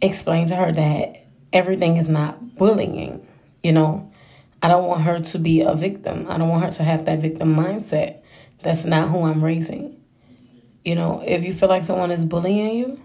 explain 0.00 0.46
to 0.50 0.54
her 0.54 0.70
that 0.70 1.26
everything 1.52 1.96
is 1.96 2.08
not 2.08 2.54
bullying. 2.54 3.26
You 3.64 3.72
know, 3.72 4.12
I 4.62 4.68
don't 4.68 4.86
want 4.86 5.02
her 5.02 5.18
to 5.18 5.38
be 5.40 5.62
a 5.62 5.74
victim. 5.74 6.26
I 6.28 6.38
don't 6.38 6.50
want 6.50 6.64
her 6.66 6.70
to 6.70 6.84
have 6.84 7.06
that 7.06 7.18
victim 7.18 7.56
mindset. 7.56 8.18
That's 8.62 8.84
not 8.84 9.08
who 9.08 9.24
I'm 9.24 9.42
raising. 9.42 10.00
You 10.84 10.94
know, 10.94 11.24
if 11.26 11.42
you 11.42 11.52
feel 11.52 11.68
like 11.68 11.82
someone 11.82 12.12
is 12.12 12.24
bullying 12.24 12.76
you, 12.76 13.00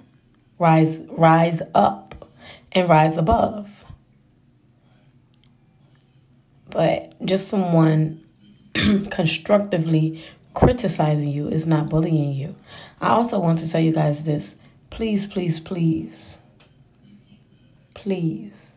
rise 0.60 1.00
rise 1.10 1.64
up 1.74 2.30
and 2.72 2.88
rise 2.88 3.18
above 3.18 3.79
but 6.70 7.14
just 7.26 7.48
someone 7.48 8.24
constructively 8.74 10.24
criticizing 10.54 11.30
you 11.30 11.48
is 11.48 11.66
not 11.66 11.90
bullying 11.90 12.34
you. 12.34 12.56
I 13.02 13.10
also 13.10 13.40
want 13.40 13.60
to 13.60 13.70
tell 13.70 13.82
you 13.82 13.92
guys 13.92 14.24
this. 14.24 14.56
Please, 14.90 15.26
please, 15.26 15.60
please, 15.60 16.38
please 17.94 18.72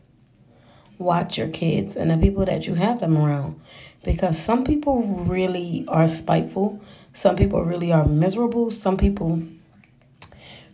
watch 0.98 1.36
your 1.36 1.48
kids 1.48 1.96
and 1.96 2.10
the 2.10 2.16
people 2.16 2.44
that 2.44 2.66
you 2.66 2.74
have 2.74 3.00
them 3.00 3.16
around 3.16 3.60
because 4.04 4.38
some 4.38 4.64
people 4.64 5.02
really 5.02 5.84
are 5.88 6.06
spiteful. 6.06 6.80
Some 7.14 7.36
people 7.36 7.62
really 7.64 7.92
are 7.92 8.06
miserable. 8.06 8.70
Some 8.70 8.96
people 8.96 9.42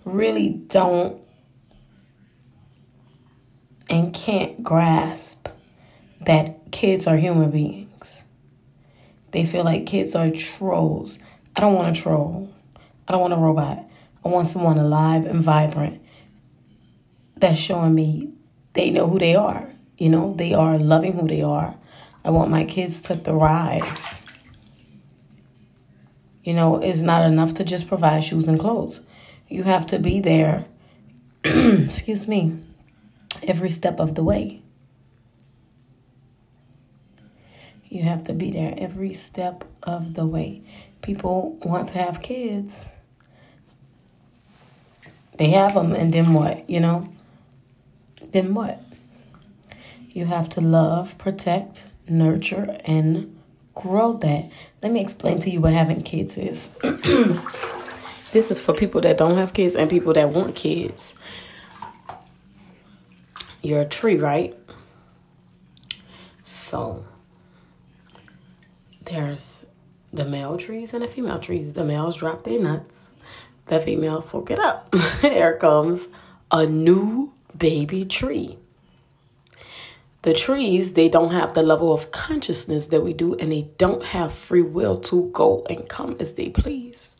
really 0.04 0.50
don't 0.50 1.20
and 3.90 4.12
can't 4.12 4.62
grasp 4.62 5.48
that 6.20 6.57
kids 6.70 7.06
are 7.06 7.16
human 7.16 7.50
beings. 7.50 8.22
They 9.32 9.44
feel 9.44 9.64
like 9.64 9.86
kids 9.86 10.14
are 10.14 10.30
trolls. 10.30 11.18
I 11.54 11.60
don't 11.60 11.74
want 11.74 11.96
a 11.96 12.00
troll. 12.00 12.52
I 13.06 13.12
don't 13.12 13.20
want 13.20 13.32
a 13.32 13.36
robot. 13.36 13.84
I 14.24 14.28
want 14.28 14.48
someone 14.48 14.78
alive 14.78 15.26
and 15.26 15.42
vibrant 15.42 16.02
that's 17.36 17.58
showing 17.58 17.94
me 17.94 18.32
they 18.72 18.90
know 18.90 19.08
who 19.08 19.18
they 19.18 19.34
are. 19.34 19.70
You 19.96 20.08
know, 20.08 20.34
they 20.36 20.54
are 20.54 20.78
loving 20.78 21.14
who 21.14 21.26
they 21.26 21.42
are. 21.42 21.74
I 22.24 22.30
want 22.30 22.50
my 22.50 22.64
kids 22.64 23.00
to 23.02 23.16
thrive. 23.16 24.16
You 26.44 26.54
know, 26.54 26.76
it's 26.76 27.00
not 27.00 27.22
enough 27.22 27.54
to 27.54 27.64
just 27.64 27.88
provide 27.88 28.24
shoes 28.24 28.48
and 28.48 28.58
clothes. 28.58 29.00
You 29.48 29.64
have 29.64 29.86
to 29.88 29.98
be 29.98 30.20
there, 30.20 30.66
excuse 31.44 32.28
me, 32.28 32.58
every 33.42 33.70
step 33.70 33.98
of 33.98 34.14
the 34.14 34.22
way. 34.22 34.62
You 37.88 38.02
have 38.02 38.24
to 38.24 38.32
be 38.34 38.50
there 38.50 38.74
every 38.76 39.14
step 39.14 39.64
of 39.82 40.14
the 40.14 40.26
way. 40.26 40.62
People 41.00 41.58
want 41.62 41.88
to 41.90 41.94
have 41.94 42.20
kids. 42.20 42.86
They 45.38 45.50
have 45.50 45.74
them, 45.74 45.94
and 45.94 46.12
then 46.12 46.34
what? 46.34 46.68
You 46.68 46.80
know? 46.80 47.04
Then 48.32 48.52
what? 48.54 48.82
You 50.10 50.26
have 50.26 50.48
to 50.50 50.60
love, 50.60 51.16
protect, 51.16 51.84
nurture, 52.08 52.78
and 52.84 53.38
grow 53.74 54.14
that. 54.14 54.50
Let 54.82 54.92
me 54.92 55.00
explain 55.00 55.38
to 55.40 55.50
you 55.50 55.60
what 55.60 55.72
having 55.72 56.02
kids 56.02 56.36
is. 56.36 56.68
this 58.32 58.50
is 58.50 58.60
for 58.60 58.74
people 58.74 59.00
that 59.02 59.16
don't 59.16 59.36
have 59.36 59.54
kids 59.54 59.74
and 59.74 59.88
people 59.88 60.12
that 60.14 60.30
want 60.30 60.56
kids. 60.56 61.14
You're 63.62 63.82
a 63.82 63.88
tree, 63.88 64.16
right? 64.16 64.56
So 66.44 67.04
there's 69.08 69.64
the 70.12 70.24
male 70.24 70.56
trees 70.56 70.94
and 70.94 71.02
the 71.02 71.08
female 71.08 71.38
trees. 71.38 71.74
The 71.74 71.84
males 71.84 72.16
drop 72.16 72.44
their 72.44 72.60
nuts, 72.60 73.10
the 73.66 73.80
females 73.80 74.28
soak 74.28 74.50
it 74.50 74.58
up. 74.58 74.94
Here 75.20 75.56
comes 75.56 76.06
a 76.50 76.66
new 76.66 77.32
baby 77.56 78.04
tree. 78.04 78.58
The 80.22 80.34
trees, 80.34 80.94
they 80.94 81.08
don't 81.08 81.30
have 81.30 81.54
the 81.54 81.62
level 81.62 81.92
of 81.92 82.10
consciousness 82.10 82.88
that 82.88 83.02
we 83.02 83.12
do, 83.12 83.34
and 83.36 83.52
they 83.52 83.70
don't 83.78 84.04
have 84.04 84.32
free 84.32 84.62
will 84.62 84.98
to 85.02 85.30
go 85.32 85.64
and 85.70 85.88
come 85.88 86.16
as 86.18 86.34
they 86.34 86.50
please. 86.50 87.14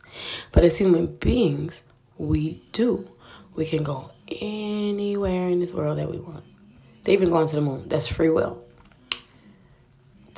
But 0.51 0.63
as 0.63 0.77
human 0.77 1.15
beings, 1.15 1.83
we 2.17 2.61
do. 2.73 3.09
We 3.55 3.65
can 3.65 3.83
go 3.83 4.11
anywhere 4.27 5.49
in 5.49 5.59
this 5.59 5.73
world 5.73 5.97
that 5.97 6.11
we 6.11 6.19
want. 6.19 6.43
They 7.05 7.13
even 7.13 7.29
gone 7.29 7.47
to 7.47 7.55
the 7.55 7.61
moon. 7.61 7.87
That's 7.87 8.07
free 8.07 8.29
will. 8.29 8.63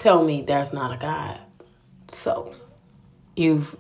Tell 0.02 0.24
me 0.24 0.42
there's 0.42 0.74
not 0.74 0.92
a 0.92 0.98
God. 0.98 1.40
So, 2.08 2.56
you've 3.36 3.76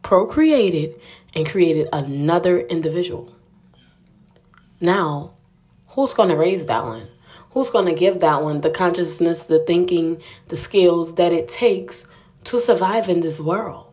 procreated 0.00 1.00
and 1.34 1.44
created 1.44 1.88
another 1.92 2.60
individual. 2.60 3.34
Now, 4.80 5.32
who's 5.88 6.14
going 6.14 6.28
to 6.28 6.36
raise 6.36 6.66
that 6.66 6.84
one? 6.84 7.08
Who's 7.50 7.68
going 7.68 7.86
to 7.86 7.94
give 7.94 8.20
that 8.20 8.44
one 8.44 8.60
the 8.60 8.70
consciousness, 8.70 9.42
the 9.42 9.58
thinking, 9.58 10.22
the 10.46 10.56
skills 10.56 11.16
that 11.16 11.32
it 11.32 11.48
takes 11.48 12.06
to 12.44 12.60
survive 12.60 13.08
in 13.08 13.18
this 13.18 13.40
world? 13.40 13.92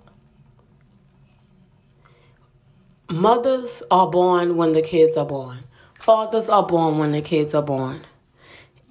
Mothers 3.09 3.81
are 3.89 4.11
born 4.11 4.57
when 4.57 4.73
the 4.73 4.83
kids 4.83 5.17
are 5.17 5.25
born. 5.25 5.63
Fathers 5.95 6.49
are 6.49 6.67
born 6.67 6.99
when 6.99 7.13
the 7.13 7.23
kids 7.23 7.55
are 7.55 7.63
born. 7.63 8.05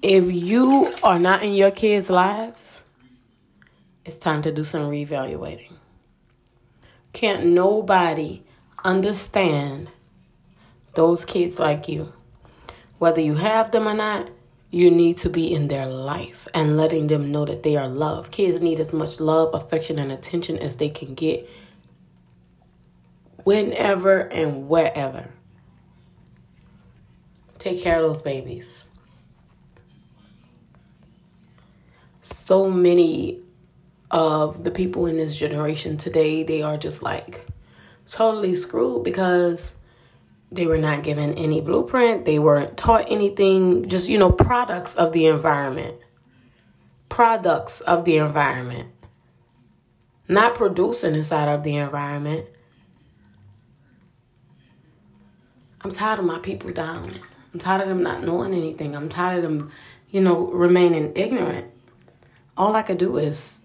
If 0.07 0.31
you 0.31 0.87
are 1.01 1.17
not 1.17 1.41
in 1.41 1.55
your 1.55 1.71
kids' 1.71 2.11
lives, 2.11 2.83
it's 4.05 4.17
time 4.17 4.43
to 4.43 4.51
do 4.51 4.63
some 4.63 4.83
reevaluating. 4.83 5.73
Can't 7.11 7.47
nobody 7.47 8.43
understand 8.83 9.89
those 10.93 11.25
kids 11.25 11.57
like 11.57 11.87
you. 11.87 12.13
Whether 12.99 13.21
you 13.21 13.33
have 13.33 13.71
them 13.71 13.87
or 13.87 13.95
not, 13.95 14.29
you 14.69 14.91
need 14.91 15.17
to 15.17 15.29
be 15.31 15.51
in 15.51 15.69
their 15.69 15.87
life 15.87 16.47
and 16.53 16.77
letting 16.77 17.07
them 17.07 17.31
know 17.31 17.43
that 17.45 17.63
they 17.63 17.75
are 17.75 17.87
loved. 17.87 18.31
Kids 18.31 18.61
need 18.61 18.79
as 18.79 18.93
much 18.93 19.19
love, 19.19 19.55
affection, 19.55 19.97
and 19.97 20.11
attention 20.11 20.59
as 20.59 20.75
they 20.75 20.89
can 20.89 21.15
get 21.15 21.49
whenever 23.43 24.19
and 24.19 24.69
wherever. 24.69 25.31
Take 27.57 27.81
care 27.81 28.03
of 28.03 28.07
those 28.07 28.21
babies. 28.21 28.84
So 32.25 32.69
many 32.69 33.41
of 34.09 34.63
the 34.63 34.71
people 34.71 35.05
in 35.05 35.17
this 35.17 35.35
generation 35.35 35.97
today, 35.97 36.43
they 36.43 36.61
are 36.61 36.77
just 36.77 37.03
like 37.03 37.45
totally 38.09 38.55
screwed 38.55 39.03
because 39.03 39.73
they 40.51 40.65
were 40.65 40.77
not 40.77 41.03
given 41.03 41.33
any 41.35 41.61
blueprint, 41.61 42.25
they 42.25 42.39
weren't 42.39 42.77
taught 42.77 43.11
anything, 43.11 43.87
just, 43.89 44.09
you 44.09 44.17
know, 44.17 44.31
products 44.31 44.95
of 44.95 45.11
the 45.11 45.27
environment. 45.27 45.97
Products 47.09 47.81
of 47.81 48.05
the 48.05 48.17
environment. 48.17 48.89
Not 50.27 50.55
producing 50.55 51.15
inside 51.15 51.47
of 51.47 51.63
the 51.63 51.75
environment. 51.75 52.47
I'm 55.81 55.91
tired 55.91 56.19
of 56.19 56.25
my 56.25 56.39
people 56.39 56.71
down. 56.71 57.11
I'm 57.53 57.59
tired 57.59 57.81
of 57.81 57.89
them 57.89 58.01
not 58.01 58.23
knowing 58.23 58.53
anything. 58.53 58.95
I'm 58.95 59.09
tired 59.09 59.43
of 59.43 59.43
them, 59.43 59.71
you 60.09 60.21
know, 60.21 60.47
remaining 60.47 61.11
ignorant. 61.15 61.71
All 62.57 62.75
I 62.75 62.83
could 62.83 62.97
do 62.97 63.17
is 63.17 63.59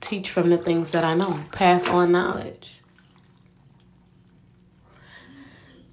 teach 0.00 0.30
from 0.30 0.50
the 0.50 0.58
things 0.58 0.90
that 0.90 1.04
I 1.04 1.14
know, 1.14 1.44
pass 1.52 1.86
on 1.86 2.12
knowledge. 2.12 2.80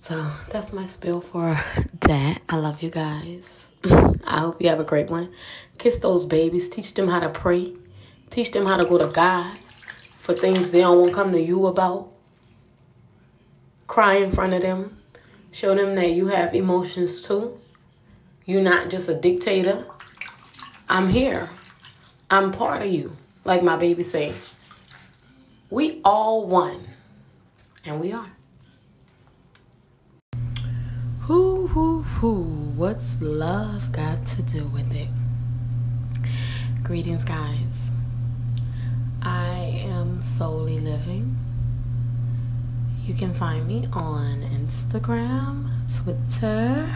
So 0.02 0.32
that's 0.50 0.74
my 0.74 0.88
spill 0.88 1.22
for 1.22 1.60
that. 2.02 2.42
I 2.50 2.56
love 2.58 2.82
you 2.82 2.90
guys. 2.90 3.70
I 3.86 4.40
hope 4.40 4.62
you 4.62 4.68
have 4.70 4.80
a 4.80 4.84
great 4.84 5.10
one. 5.10 5.32
Kiss 5.78 6.00
those 6.00 6.26
babies. 6.26 6.68
Teach 6.68 6.96
them 6.96 7.08
how 7.08 7.20
to 7.20 7.30
pray. 7.30 7.76
Teach 8.32 8.52
them 8.52 8.66
how 8.66 8.78
to 8.78 8.86
go 8.86 8.98
to 8.98 9.08
God 9.08 9.58
for 10.18 10.34
things 10.34 10.72
they 10.72 10.82
don't 10.82 11.00
want 11.00 11.12
to 11.12 11.16
come 11.16 11.32
to 11.32 11.42
you 11.42 11.68
about. 11.68 12.12
Cry 13.86 14.16
in 14.16 14.32
front 14.32 14.54
of 14.54 14.62
them. 14.64 14.98
Show 15.52 15.76
them 15.76 15.96
that 15.96 16.12
you 16.12 16.28
have 16.28 16.56
emotions 16.56 17.22
too. 17.22 17.60
You're 18.46 18.62
not 18.64 18.90
just 18.90 19.10
a 19.10 19.16
dictator. 19.16 19.86
I'm 20.88 21.10
here. 21.10 21.50
I'm 22.32 22.52
part 22.52 22.82
of 22.82 22.88
you. 22.88 23.16
Like 23.46 23.64
my 23.64 23.78
baby 23.78 24.04
say. 24.04 24.34
We 25.70 26.02
all 26.04 26.46
one. 26.48 26.88
And 27.86 28.00
we 28.00 28.12
are. 28.12 28.32
Whoo, 31.28 31.68
whoo, 31.68 32.06
whoo. 32.22 32.44
What's 32.76 33.22
love 33.22 33.92
got 33.92 34.26
to 34.28 34.42
do 34.42 34.66
with 34.66 34.92
it? 34.94 35.10
Greetings, 36.84 37.24
guys. 37.24 37.92
I 39.22 39.84
am 39.86 40.22
Souly 40.22 40.84
Living 40.84 41.40
you 43.10 43.16
can 43.16 43.34
find 43.34 43.68
me 43.68 43.88
on 43.92 44.44
Instagram, 44.54 45.66
Twitter, 45.92 46.88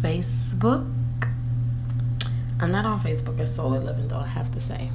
Facebook. 0.00 0.97
I'm 2.60 2.72
not 2.72 2.84
on 2.84 3.00
Facebook 3.00 3.38
as 3.38 3.56
Souly 3.56 3.84
Living, 3.84 4.08
though, 4.08 4.18
I 4.18 4.26
have 4.26 4.52
to 4.52 4.60
say. 4.60 4.90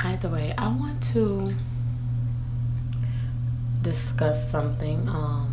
Either 0.00 0.28
way, 0.28 0.52
I 0.58 0.68
want 0.68 1.00
to 1.14 1.54
discuss 3.80 4.50
something. 4.50 5.08
Um, 5.08 5.52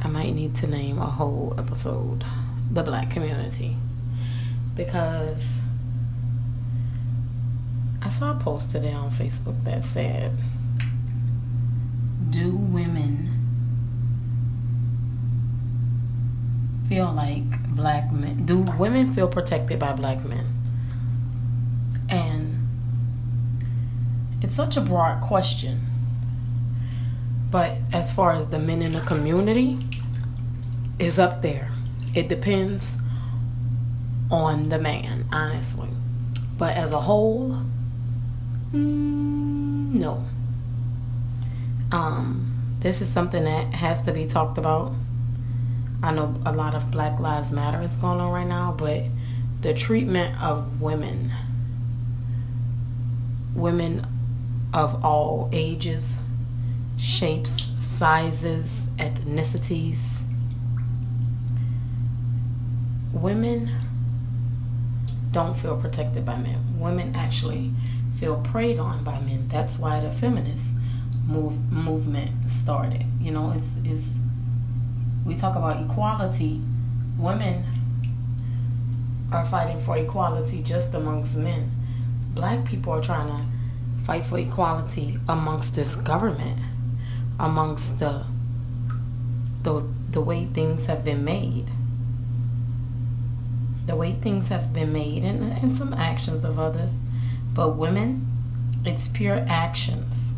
I 0.00 0.08
might 0.08 0.34
need 0.34 0.54
to 0.56 0.68
name 0.68 0.98
a 0.98 1.06
whole 1.06 1.54
episode 1.58 2.24
the 2.70 2.82
black 2.84 3.10
community 3.10 3.76
because 4.76 5.58
I 8.00 8.08
saw 8.08 8.30
a 8.32 8.34
post 8.38 8.70
today 8.70 8.92
on 8.92 9.10
Facebook 9.10 9.62
that 9.64 9.82
said, 9.84 10.38
Do 12.30 12.54
women 12.56 13.41
feel 16.88 17.12
like 17.12 17.74
black 17.74 18.12
men? 18.12 18.46
Do 18.46 18.58
women 18.78 19.12
feel 19.12 19.28
protected 19.28 19.78
by 19.78 19.92
black 19.92 20.24
men? 20.24 20.46
And 22.08 22.68
it's 24.42 24.54
such 24.54 24.76
a 24.76 24.80
broad 24.80 25.22
question. 25.22 25.86
But 27.50 27.76
as 27.92 28.12
far 28.12 28.32
as 28.32 28.48
the 28.48 28.58
men 28.58 28.82
in 28.82 28.92
the 28.92 29.00
community, 29.00 29.78
is 30.98 31.18
up 31.18 31.42
there. 31.42 31.70
It 32.14 32.28
depends 32.28 32.98
on 34.30 34.68
the 34.68 34.78
man, 34.78 35.26
honestly. 35.32 35.88
But 36.56 36.76
as 36.76 36.92
a 36.92 37.00
whole, 37.00 37.62
Mm, 38.72 39.92
no. 39.92 40.24
Um, 41.90 42.76
this 42.80 43.02
is 43.02 43.08
something 43.08 43.44
that 43.44 43.74
has 43.74 44.02
to 44.04 44.12
be 44.12 44.26
talked 44.26 44.56
about. 44.56 44.94
I 46.02 46.12
know 46.12 46.34
a 46.44 46.52
lot 46.52 46.74
of 46.74 46.90
Black 46.90 47.20
Lives 47.20 47.52
Matter 47.52 47.80
is 47.80 47.92
going 47.92 48.20
on 48.20 48.32
right 48.32 48.46
now, 48.46 48.74
but 48.76 49.04
the 49.60 49.72
treatment 49.72 50.40
of 50.42 50.80
women, 50.80 51.32
women 53.54 54.04
of 54.74 55.04
all 55.04 55.48
ages, 55.52 56.18
shapes, 56.98 57.70
sizes, 57.78 58.88
ethnicities, 58.96 60.18
women 63.12 63.70
don't 65.30 65.56
feel 65.56 65.76
protected 65.76 66.26
by 66.26 66.36
men. 66.36 66.80
Women 66.80 67.14
actually 67.14 67.70
feel 68.18 68.40
preyed 68.40 68.78
on 68.78 69.04
by 69.04 69.20
men. 69.20 69.46
That's 69.48 69.78
why 69.78 70.00
the 70.00 70.10
feminist 70.10 70.66
move 71.26 71.70
movement 71.72 72.50
started. 72.50 73.04
You 73.20 73.30
know, 73.30 73.52
it's 73.56 73.74
it's 73.84 74.16
we 75.24 75.36
talk 75.36 75.56
about 75.56 75.80
equality. 75.82 76.60
Women 77.18 77.64
are 79.32 79.44
fighting 79.44 79.80
for 79.80 79.96
equality 79.96 80.62
just 80.62 80.94
amongst 80.94 81.36
men. 81.36 81.70
Black 82.34 82.64
people 82.64 82.92
are 82.92 83.02
trying 83.02 83.28
to 83.28 83.46
fight 84.04 84.26
for 84.26 84.38
equality 84.38 85.18
amongst 85.28 85.74
this 85.74 85.94
government, 85.96 86.58
amongst 87.38 87.98
the 87.98 88.24
the 89.62 89.86
the 90.10 90.20
way 90.20 90.46
things 90.46 90.86
have 90.86 91.04
been 91.04 91.24
made. 91.24 91.68
The 93.86 93.96
way 93.96 94.12
things 94.12 94.48
have 94.48 94.72
been 94.72 94.92
made 94.92 95.24
and, 95.24 95.42
and 95.42 95.74
some 95.74 95.92
actions 95.92 96.44
of 96.44 96.58
others. 96.58 97.00
But 97.52 97.76
women, 97.76 98.26
it's 98.84 99.08
pure 99.08 99.44
actions. 99.48 100.32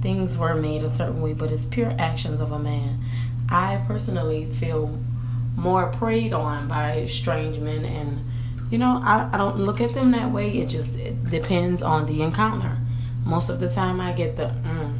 Things 0.00 0.36
were 0.36 0.54
made 0.54 0.82
a 0.82 0.88
certain 0.88 1.22
way, 1.22 1.32
but 1.32 1.52
it's 1.52 1.66
pure 1.66 1.94
actions 1.98 2.40
of 2.40 2.50
a 2.50 2.58
man. 2.58 3.04
I 3.52 3.84
personally 3.86 4.50
feel 4.50 4.98
more 5.56 5.88
preyed 5.88 6.32
on 6.32 6.68
by 6.68 7.04
strange 7.06 7.58
men 7.58 7.84
and 7.84 8.24
you 8.70 8.78
know 8.78 9.02
I, 9.04 9.28
I 9.30 9.36
don't 9.36 9.58
look 9.58 9.82
at 9.82 9.92
them 9.92 10.12
that 10.12 10.32
way. 10.32 10.50
It 10.50 10.70
just 10.70 10.96
it 10.96 11.28
depends 11.28 11.82
on 11.82 12.06
the 12.06 12.22
encounter. 12.22 12.78
Most 13.26 13.50
of 13.50 13.60
the 13.60 13.70
time 13.70 14.00
i 14.00 14.12
get 14.12 14.36
the 14.36 14.44
mm 14.64 14.96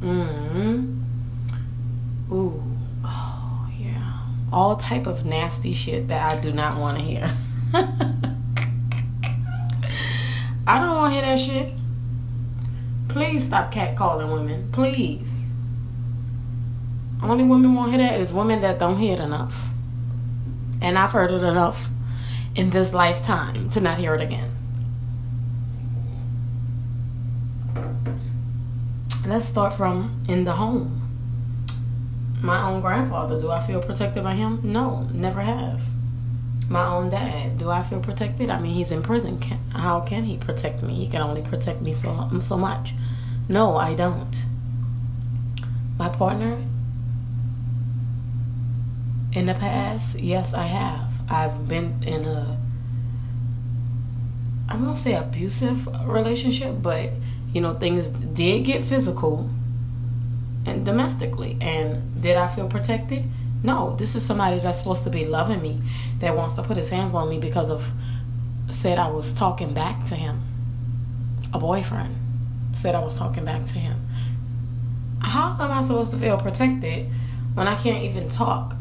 mm 0.00 1.02
ooh. 2.32 2.62
Oh 3.04 3.68
yeah. 3.76 4.20
All 4.52 4.76
type 4.76 5.08
of 5.08 5.26
nasty 5.26 5.72
shit 5.72 6.06
that 6.06 6.30
i 6.30 6.40
do 6.40 6.52
not 6.52 6.78
want 6.78 7.00
to 7.00 7.04
hear. 7.04 7.36
I 10.68 10.78
don't 10.78 10.94
want 10.94 11.14
to 11.14 11.20
hear 11.20 11.22
that 11.22 11.38
shit. 11.40 11.74
Please 13.08 13.44
stop 13.44 13.72
catcalling 13.72 14.32
women. 14.32 14.70
Please 14.70 15.47
only 17.22 17.44
women 17.44 17.74
won't 17.74 17.90
hear 17.92 17.98
that 17.98 18.20
is 18.20 18.32
women 18.32 18.60
that 18.60 18.78
don't 18.78 18.98
hear 18.98 19.14
it 19.14 19.20
enough 19.20 19.68
and 20.80 20.98
I've 20.98 21.10
heard 21.10 21.30
it 21.30 21.42
enough 21.42 21.90
in 22.54 22.70
this 22.70 22.92
lifetime 22.94 23.70
to 23.70 23.80
not 23.80 23.98
hear 23.98 24.14
it 24.14 24.20
again. 24.20 24.54
Let's 29.26 29.46
start 29.46 29.74
from 29.74 30.24
in 30.28 30.44
the 30.44 30.52
home. 30.52 30.94
My 32.42 32.70
own 32.70 32.80
grandfather, 32.80 33.40
do 33.40 33.50
I 33.50 33.60
feel 33.60 33.82
protected 33.82 34.22
by 34.22 34.34
him? 34.34 34.60
No, 34.62 35.08
never 35.12 35.42
have. 35.42 35.82
My 36.70 36.86
own 36.86 37.10
dad, 37.10 37.58
do 37.58 37.68
I 37.68 37.82
feel 37.82 38.00
protected? 38.00 38.48
I 38.48 38.60
mean, 38.60 38.74
he's 38.74 38.90
in 38.90 39.02
prison. 39.02 39.38
Can, 39.38 39.58
how 39.70 40.00
can 40.00 40.24
he 40.24 40.36
protect 40.36 40.82
me? 40.82 40.94
He 40.94 41.08
can 41.08 41.20
only 41.20 41.42
protect 41.42 41.82
me 41.82 41.92
so 41.92 42.28
so 42.40 42.56
much. 42.56 42.94
No, 43.48 43.76
I 43.76 43.94
don't. 43.94 44.44
My 45.98 46.08
partner, 46.08 46.62
in 49.32 49.46
the 49.46 49.54
past, 49.54 50.18
yes, 50.18 50.54
I 50.54 50.64
have. 50.64 51.08
I've 51.30 51.68
been 51.68 52.02
in 52.04 52.24
a 52.24 52.58
I 54.68 54.76
won't 54.76 54.98
say 54.98 55.14
abusive 55.14 55.86
relationship, 56.06 56.76
but 56.82 57.10
you 57.52 57.60
know, 57.60 57.74
things 57.74 58.08
did 58.08 58.64
get 58.64 58.84
physical 58.84 59.48
and 60.66 60.84
domestically. 60.84 61.56
And 61.60 62.20
did 62.20 62.36
I 62.36 62.48
feel 62.48 62.68
protected? 62.68 63.24
No. 63.62 63.96
This 63.96 64.14
is 64.14 64.24
somebody 64.24 64.60
that's 64.60 64.78
supposed 64.78 65.04
to 65.04 65.10
be 65.10 65.24
loving 65.24 65.62
me 65.62 65.80
that 66.18 66.36
wants 66.36 66.56
to 66.56 66.62
put 66.62 66.76
his 66.76 66.90
hands 66.90 67.14
on 67.14 67.30
me 67.30 67.38
because 67.38 67.70
of 67.70 67.90
said 68.70 68.98
I 68.98 69.08
was 69.08 69.32
talking 69.32 69.72
back 69.72 70.06
to 70.08 70.14
him. 70.14 70.42
A 71.54 71.58
boyfriend 71.58 72.14
said 72.74 72.94
I 72.94 73.00
was 73.00 73.14
talking 73.14 73.46
back 73.46 73.64
to 73.66 73.78
him. 73.78 74.06
How 75.20 75.56
am 75.58 75.72
I 75.72 75.80
supposed 75.80 76.10
to 76.10 76.18
feel 76.18 76.36
protected 76.36 77.10
when 77.54 77.66
I 77.66 77.74
can't 77.76 78.04
even 78.04 78.28
talk? 78.28 78.76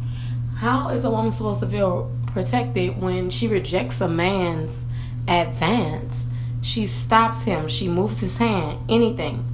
How 0.57 0.89
is 0.89 1.03
a 1.03 1.11
woman 1.11 1.31
supposed 1.31 1.59
to 1.59 1.67
feel 1.67 2.11
protected 2.25 2.99
when 2.99 3.29
she 3.29 3.47
rejects 3.47 4.01
a 4.01 4.07
man's 4.07 4.85
advance? 5.27 6.29
She 6.63 6.87
stops 6.87 7.43
him, 7.43 7.67
she 7.67 7.87
moves 7.87 8.21
his 8.21 8.39
hand, 8.39 8.79
anything. 8.89 9.45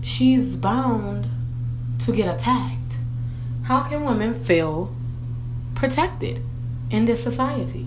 She's 0.00 0.56
bound 0.56 1.26
to 2.00 2.12
get 2.12 2.34
attacked. 2.34 2.96
How 3.64 3.82
can 3.82 4.04
women 4.04 4.42
feel 4.42 4.94
protected 5.74 6.42
in 6.90 7.04
this 7.04 7.22
society? 7.22 7.86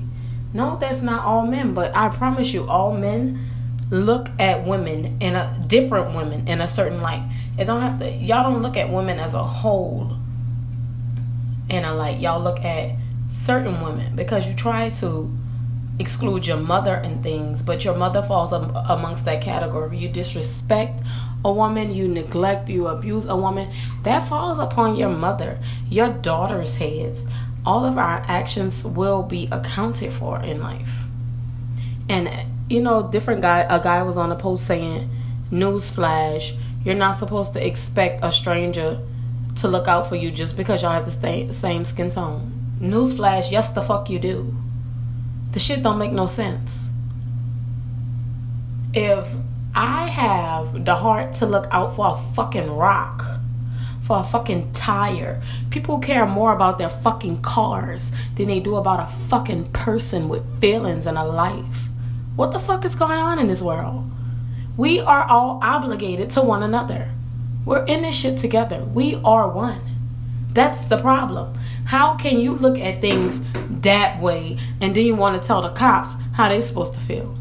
No, 0.54 0.78
that's 0.78 1.02
not 1.02 1.26
all 1.26 1.48
men, 1.48 1.74
but 1.74 1.96
I 1.96 2.10
promise 2.10 2.54
you, 2.54 2.70
all 2.70 2.96
men 2.96 3.44
look 3.90 4.30
at 4.38 4.68
women 4.68 5.18
in 5.20 5.36
a 5.36 5.64
different 5.66 6.16
women 6.16 6.48
in 6.48 6.62
a 6.62 6.68
certain 6.68 7.02
light. 7.02 7.28
It 7.58 7.66
don't 7.66 7.82
have 7.82 8.00
to 8.02 8.12
y'all 8.12 8.52
don't 8.52 8.62
look 8.62 8.78
at 8.78 8.92
women 8.92 9.18
as 9.18 9.34
a 9.34 9.44
whole 9.44 10.18
and 11.70 11.86
I 11.86 11.92
like 11.92 12.22
y'all 12.22 12.42
look 12.42 12.64
at 12.64 12.96
certain 13.30 13.82
women 13.82 14.16
because 14.16 14.48
you 14.48 14.54
try 14.54 14.90
to 14.90 15.32
exclude 16.00 16.46
your 16.46 16.58
mother 16.58 16.94
and 16.94 17.24
things, 17.24 17.62
but 17.64 17.84
your 17.84 17.96
mother 17.96 18.22
falls 18.22 18.54
am- 18.54 18.76
amongst 18.76 19.26
that 19.26 19.42
category. 19.42 19.98
You 19.98 20.10
disrespect 20.10 21.02
a 21.44 21.52
woman, 21.52 21.94
you 21.94 22.08
neglect, 22.08 22.70
you 22.70 22.88
abuse 22.88 23.26
a 23.26 23.36
woman, 23.36 23.72
that 24.04 24.28
falls 24.28 24.60
upon 24.60 24.96
your 24.96 25.10
mother, 25.10 25.60
your 25.90 26.10
daughter's 26.10 26.78
heads. 26.78 27.26
All 27.66 27.84
of 27.86 27.98
our 27.98 28.24
actions 28.28 28.84
will 28.84 29.24
be 29.24 29.48
accounted 29.52 30.14
for 30.14 30.42
in 30.42 30.62
life. 30.62 31.06
And 32.10 32.30
you 32.70 32.82
know, 32.82 33.10
different 33.10 33.42
guy 33.42 33.66
a 33.70 33.82
guy 33.82 34.04
was 34.04 34.18
on 34.18 34.32
a 34.32 34.36
post 34.36 34.66
saying, 34.68 35.10
Newsflash, 35.52 36.58
you're 36.84 36.96
not 36.96 37.18
supposed 37.18 37.54
to 37.54 37.66
expect 37.66 38.20
a 38.24 38.32
stranger 38.32 39.00
to 39.58 39.68
look 39.68 39.88
out 39.88 40.08
for 40.08 40.16
you 40.16 40.32
just 40.32 40.56
because 40.56 40.82
y'all 40.82 40.92
have 40.92 41.06
the 41.06 41.54
same, 41.54 41.86
skin 41.86 42.12
tone. 42.12 42.78
Newsflash, 42.80 43.52
yes, 43.52 43.74
the 43.74 43.82
fuck 43.82 44.10
you 44.10 44.20
do. 44.20 44.56
The 45.52 45.60
shit 45.60 45.82
don't 45.82 45.98
make 45.98 46.12
no 46.12 46.28
sense. 46.28 46.86
If 48.94 49.34
I 49.74 50.08
have 50.08 50.86
the 50.86 50.96
heart 50.96 51.34
to 51.34 51.46
look 51.46 51.68
out 51.72 51.96
for 51.96 52.08
a 52.08 52.34
fucking 52.34 52.70
rock, 52.72 53.26
for 54.04 54.20
a 54.20 54.24
fucking 54.24 54.72
tire, 54.74 55.42
people 55.70 56.00
care 56.00 56.26
more 56.26 56.54
about 56.54 56.78
their 56.78 56.90
fucking 56.90 57.42
cars 57.42 58.10
than 58.36 58.48
they 58.48 58.60
do 58.60 58.76
about 58.76 59.02
a 59.02 59.12
fucking 59.28 59.72
person 59.72 60.30
with 60.30 60.62
feelings 60.62 61.06
and 61.06 61.18
a 61.18 61.26
life. 61.26 61.90
What 62.36 62.52
the 62.52 62.60
fuck 62.60 62.86
is 62.86 62.96
going 62.96 63.20
on 63.20 63.40
in 63.40 63.48
this 63.48 63.62
world? 63.62 64.10
We 64.78 65.00
are 65.00 65.24
all 65.24 65.60
obligated 65.64 66.30
to 66.32 66.42
one 66.42 66.64
another. 66.64 67.12
We're 67.68 67.84
in 67.84 68.04
this 68.04 68.16
shit 68.16 68.38
together. 68.38 68.82
We 68.86 69.16
are 69.26 69.50
one. 69.50 69.82
That's 70.54 70.86
the 70.86 70.98
problem. 70.98 71.60
How 71.84 72.16
can 72.16 72.40
you 72.40 72.54
look 72.54 72.80
at 72.80 73.02
things 73.02 73.42
that 73.82 74.22
way 74.22 74.58
and 74.80 74.96
then 74.96 75.06
you 75.06 75.16
want 75.16 75.42
to 75.42 75.46
tell 75.46 75.62
the 75.62 75.72
cops 75.72 76.12
how 76.32 76.48
they're 76.48 76.62
supposed 76.62 76.94
to 76.94 77.02
feel? 77.02 77.38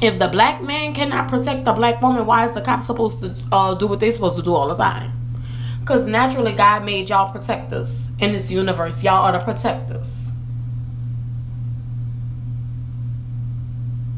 If 0.00 0.20
the 0.20 0.28
black 0.28 0.62
man 0.62 0.94
cannot 0.94 1.26
protect 1.26 1.64
the 1.64 1.72
black 1.72 2.00
woman, 2.00 2.24
why 2.24 2.46
is 2.46 2.54
the 2.54 2.60
cop 2.60 2.84
supposed 2.84 3.18
to 3.18 3.34
uh, 3.50 3.74
do 3.74 3.88
what 3.88 3.98
they're 3.98 4.12
supposed 4.12 4.36
to 4.36 4.42
do 4.42 4.54
all 4.54 4.68
the 4.68 4.76
time? 4.76 5.12
Because 5.80 6.06
naturally, 6.06 6.52
God 6.52 6.84
made 6.84 7.10
y'all 7.10 7.32
protectors 7.32 8.06
in 8.20 8.34
this 8.34 8.48
universe. 8.48 9.02
Y'all 9.02 9.24
are 9.24 9.32
the 9.32 9.40
protectors. 9.40 10.28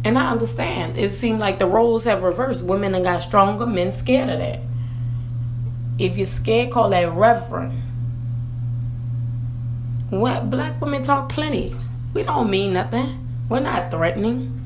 And 0.05 0.19
I 0.19 0.31
understand. 0.31 0.99
It 0.99 1.13
seemed 1.13 1.39
like 1.41 1.59
the 1.59 1.67
roles 1.67 2.05
have 2.05 2.23
reversed. 2.23 2.63
Women 2.63 3.03
got 3.03 3.23
stronger, 3.23 3.65
men 3.65 3.91
scared 3.91 4.29
of 4.29 4.39
that. 4.39 4.61
If 5.99 6.17
you're 6.17 6.27
scared, 6.27 6.73
call 6.73 6.91
that 6.91 7.13
reverend. 7.13 7.83
What 10.11 10.51
black 10.51 10.81
women 10.81 11.03
talk 11.03 11.29
plenty. 11.29 11.75
We 12.13 12.23
don't 12.23 12.51
mean 12.51 12.73
nothing. 12.73 13.27
We're 13.49 13.61
not 13.61 13.91
threatening. 13.91 14.61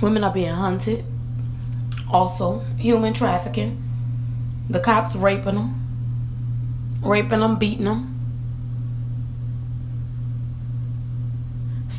Women 0.00 0.24
are 0.24 0.32
being 0.32 0.50
hunted. 0.50 1.04
Also, 2.10 2.60
human 2.76 3.14
trafficking. 3.14 3.82
The 4.68 4.80
cops 4.80 5.16
raping 5.16 5.54
them, 5.54 7.00
raping 7.02 7.40
them, 7.40 7.56
beating 7.56 7.84
them. 7.84 8.13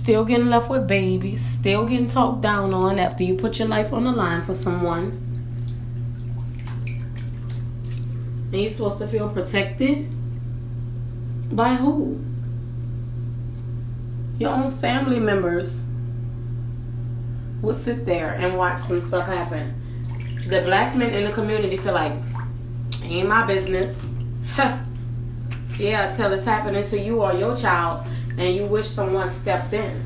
Still 0.06 0.24
getting 0.24 0.51
left 0.51 0.70
with 0.70 0.88
babies, 0.88 1.43
still 1.43 1.84
getting 1.88 2.08
talked 2.08 2.39
down 2.39 2.72
on 2.76 2.99
after 2.99 3.24
you 3.24 3.34
put 3.34 3.58
your 3.58 3.68
life 3.68 3.91
on 3.91 4.03
the 4.03 4.12
line 4.12 4.39
for 4.39 4.53
someone. 4.53 5.20
And 8.51 8.62
you're 8.62 8.70
supposed 8.70 8.99
to 8.99 9.08
feel 9.08 9.30
protected 9.30 10.08
by 11.56 11.74
who? 11.74 12.24
Your 14.38 14.51
own 14.51 14.70
family 14.70 15.20
members 15.20 15.82
would 17.64 17.76
sit 17.76 18.06
there 18.06 18.36
and 18.36 18.60
watch 18.60 18.82
some 18.82 19.01
stuff 19.01 19.26
happen. 19.26 19.74
The 20.47 20.62
black 20.66 20.95
men 20.95 21.16
in 21.16 21.24
the 21.24 21.32
community 21.32 21.78
feel 21.78 21.93
like, 21.93 22.14
ain't 23.01 23.28
my 23.28 23.43
business. 23.47 24.08
yeah, 25.80 26.12
until 26.12 26.32
it's 26.32 26.45
happening 26.45 26.86
to 26.89 27.01
you 27.01 27.24
or 27.24 27.34
your 27.34 27.58
child 27.58 28.06
and 28.38 28.56
you 28.56 28.66
wish 28.66 28.88
someone 28.88 29.30
stepped 29.30 29.74
in. 29.74 30.02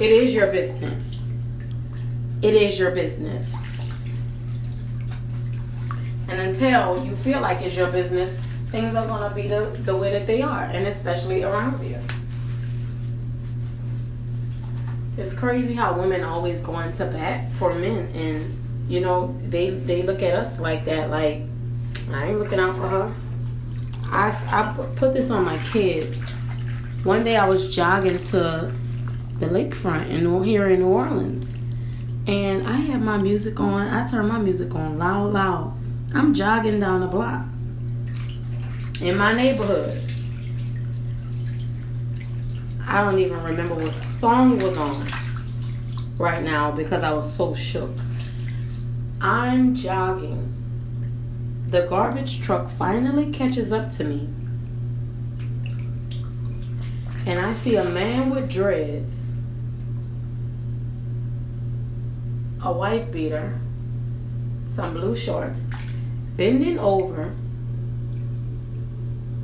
It 0.00 0.10
is 0.10 0.34
your 0.34 0.50
business. 0.50 1.30
It 2.42 2.54
is 2.54 2.78
your 2.78 2.90
business. 2.90 3.54
And 6.28 6.40
until 6.40 7.04
you 7.04 7.14
feel 7.16 7.40
like 7.40 7.60
it's 7.60 7.76
your 7.76 7.90
business, 7.90 8.32
things 8.66 8.94
are 8.94 9.06
gonna 9.06 9.34
be 9.34 9.48
the, 9.48 9.66
the 9.84 9.96
way 9.96 10.10
that 10.10 10.26
they 10.26 10.42
are, 10.42 10.64
and 10.64 10.86
especially 10.86 11.44
around 11.44 11.78
here. 11.84 12.02
It's 15.18 15.34
crazy 15.34 15.74
how 15.74 15.92
women 15.98 16.24
always 16.24 16.60
go 16.60 16.78
into 16.80 17.04
bat 17.04 17.52
for 17.52 17.74
men, 17.74 18.08
and 18.14 18.58
you 18.88 19.00
know 19.00 19.38
they 19.44 19.70
they 19.70 20.02
look 20.02 20.22
at 20.22 20.34
us 20.34 20.58
like 20.58 20.86
that. 20.86 21.10
Like 21.10 21.42
I 22.10 22.28
ain't 22.28 22.38
looking 22.38 22.58
out 22.58 22.74
for 22.76 22.88
her. 22.88 23.14
I 24.06 24.30
I 24.50 24.86
put 24.96 25.12
this 25.12 25.30
on 25.30 25.44
my 25.44 25.58
kids. 25.58 26.32
One 27.04 27.24
day 27.24 27.34
I 27.34 27.48
was 27.48 27.74
jogging 27.74 28.20
to 28.20 28.72
the 29.40 29.46
lakefront 29.46 30.08
in 30.08 30.44
here 30.44 30.68
in 30.68 30.78
New 30.78 30.86
Orleans, 30.86 31.58
and 32.28 32.64
I 32.64 32.74
had 32.74 33.02
my 33.02 33.18
music 33.18 33.58
on. 33.58 33.88
I 33.88 34.08
turned 34.08 34.28
my 34.28 34.38
music 34.38 34.72
on 34.76 34.98
loud, 34.98 35.32
loud. 35.32 35.76
I'm 36.14 36.32
jogging 36.32 36.78
down 36.78 37.00
the 37.00 37.08
block 37.08 37.44
in 39.00 39.16
my 39.16 39.32
neighborhood. 39.32 40.00
I 42.86 43.02
don't 43.02 43.18
even 43.18 43.42
remember 43.42 43.74
what 43.74 43.92
song 43.92 44.60
was 44.60 44.76
on 44.76 45.04
right 46.18 46.44
now 46.44 46.70
because 46.70 47.02
I 47.02 47.12
was 47.12 47.34
so 47.34 47.52
shook. 47.52 47.90
I'm 49.20 49.74
jogging. 49.74 50.54
The 51.66 51.84
garbage 51.88 52.42
truck 52.42 52.70
finally 52.70 53.32
catches 53.32 53.72
up 53.72 53.88
to 53.94 54.04
me. 54.04 54.28
And 57.24 57.38
I 57.38 57.52
see 57.52 57.76
a 57.76 57.84
man 57.84 58.30
with 58.30 58.50
dreads, 58.50 59.34
a 62.62 62.72
wife 62.72 63.12
beater, 63.12 63.60
some 64.68 64.94
blue 64.94 65.16
shorts, 65.16 65.64
bending 66.36 66.78
over, 66.78 67.32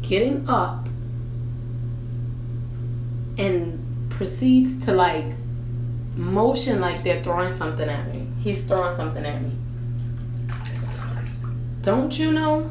getting 0.03 0.49
up, 0.49 0.89
and 3.39 4.11
proceeds 4.11 4.85
to 4.87 4.93
like 4.93 5.27
motion 6.17 6.81
like 6.81 7.05
they're 7.05 7.23
throwing 7.23 7.55
something 7.55 7.89
at 7.89 8.13
me. 8.13 8.27
He's 8.41 8.65
throwing 8.65 8.97
something 8.97 9.25
at 9.25 9.41
me. 9.41 9.53
Don't 11.83 12.19
you 12.19 12.33
know? 12.33 12.69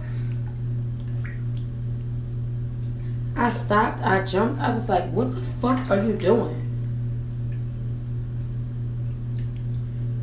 I 3.38 3.50
stopped, 3.50 4.02
I 4.02 4.26
jumped, 4.26 4.60
I 4.60 4.74
was 4.74 4.90
like, 4.90 5.12
what 5.12 5.34
the 5.34 5.42
fuck 5.42 5.92
are 5.92 6.04
you 6.04 6.14
doing? 6.14 6.64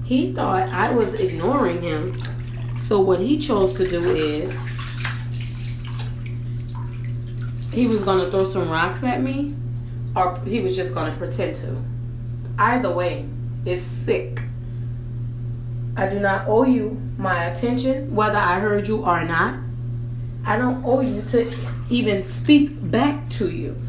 He 0.04 0.32
thought 0.32 0.68
I 0.70 0.90
was 0.90 1.14
ignoring 1.14 1.80
him. 1.80 2.18
So 2.80 3.00
what 3.00 3.20
he 3.20 3.38
chose 3.38 3.74
to 3.74 3.88
do 3.88 4.02
is 4.14 4.58
he 7.72 7.86
was 7.86 8.02
gonna 8.02 8.26
throw 8.26 8.44
some 8.44 8.68
rocks 8.68 9.04
at 9.04 9.22
me 9.22 9.54
or 10.16 10.38
he 10.40 10.60
was 10.60 10.74
just 10.74 10.92
gonna 10.92 11.16
pretend 11.16 11.56
to. 11.56 11.82
Either 12.58 12.92
way, 12.92 13.28
it's 13.64 13.80
sick. 13.80 14.42
I 15.96 16.08
do 16.08 16.18
not 16.18 16.48
owe 16.48 16.64
you 16.64 17.00
my 17.16 17.44
attention, 17.44 18.12
whether 18.12 18.36
I 18.36 18.58
heard 18.58 18.88
you 18.88 19.04
or 19.04 19.24
not. 19.24 19.60
I 20.44 20.56
don't 20.56 20.84
owe 20.84 21.00
you 21.00 21.22
to 21.22 21.50
even 21.94 22.24
speak 22.24 22.90
back 22.90 23.28
to 23.30 23.50
you. 23.50 23.80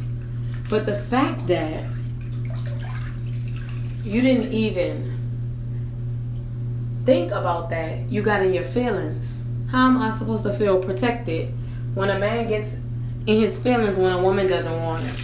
But 0.69 0.85
the 0.85 0.95
fact 0.95 1.47
that 1.47 1.83
you 4.03 4.21
didn't 4.21 4.53
even 4.53 5.13
think 7.03 7.31
about 7.31 7.71
that, 7.71 8.07
you 8.11 8.21
got 8.21 8.43
in 8.43 8.53
your 8.53 8.63
feelings. 8.63 9.43
How 9.71 9.87
am 9.87 9.97
I 9.97 10.11
supposed 10.11 10.43
to 10.43 10.53
feel 10.53 10.81
protected 10.81 11.51
when 11.95 12.11
a 12.11 12.19
man 12.19 12.47
gets 12.47 12.79
in 13.25 13.39
his 13.39 13.57
feelings 13.57 13.95
when 13.95 14.11
a 14.11 14.21
woman 14.21 14.47
doesn't 14.47 14.83
want 14.83 15.03
him? 15.03 15.15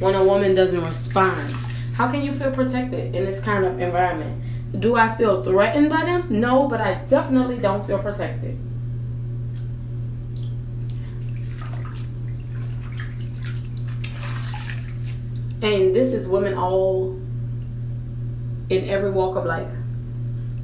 When 0.00 0.14
a 0.14 0.24
woman 0.24 0.54
doesn't 0.54 0.82
respond? 0.82 1.54
How 1.96 2.10
can 2.10 2.22
you 2.22 2.32
feel 2.32 2.50
protected 2.50 3.14
in 3.14 3.26
this 3.26 3.40
kind 3.40 3.66
of 3.66 3.78
environment? 3.78 4.42
Do 4.80 4.96
I 4.96 5.14
feel 5.14 5.42
threatened 5.42 5.90
by 5.90 6.04
them? 6.06 6.26
No, 6.30 6.66
but 6.66 6.80
I 6.80 6.94
definitely 7.06 7.58
don't 7.58 7.86
feel 7.86 7.98
protected. 7.98 8.58
And 15.62 15.94
this 15.94 16.12
is 16.12 16.26
women 16.26 16.54
all 16.54 17.12
in 18.68 18.88
every 18.88 19.12
walk 19.12 19.36
of 19.36 19.44
life. 19.44 19.70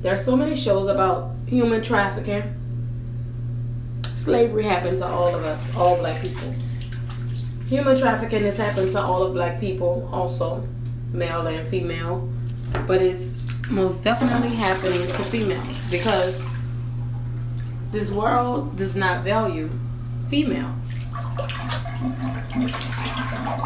There 0.01 0.13
are 0.13 0.19
so 0.19 0.37
many 0.37 0.57
shows 0.57 0.89
about 0.89 1.37
human 1.47 1.83
trafficking. 1.83 2.55
Slavery 4.15 4.65
happened 4.65 4.99
to 4.99 5.07
all 5.07 5.35
of 5.35 5.45
us, 5.45 5.77
all 5.77 5.97
black 5.99 6.21
people. 6.21 6.53
Human 7.69 7.97
trafficking 7.97 8.43
has 8.43 8.57
happened 8.57 8.91
to 8.91 9.01
all 9.01 9.23
of 9.23 9.35
black 9.35 9.61
people 9.61 10.09
also, 10.13 10.67
male 11.13 11.47
and 11.47 11.67
female. 11.69 12.29
But 12.87 13.01
it's 13.01 13.33
most 13.71 14.03
definitely 14.03 14.57
happening 14.57 15.03
to 15.03 15.23
females 15.25 15.85
because 15.91 16.43
this 17.93 18.11
world 18.11 18.77
does 18.77 18.97
not 18.97 19.23
value 19.23 19.71
females. 20.29 20.95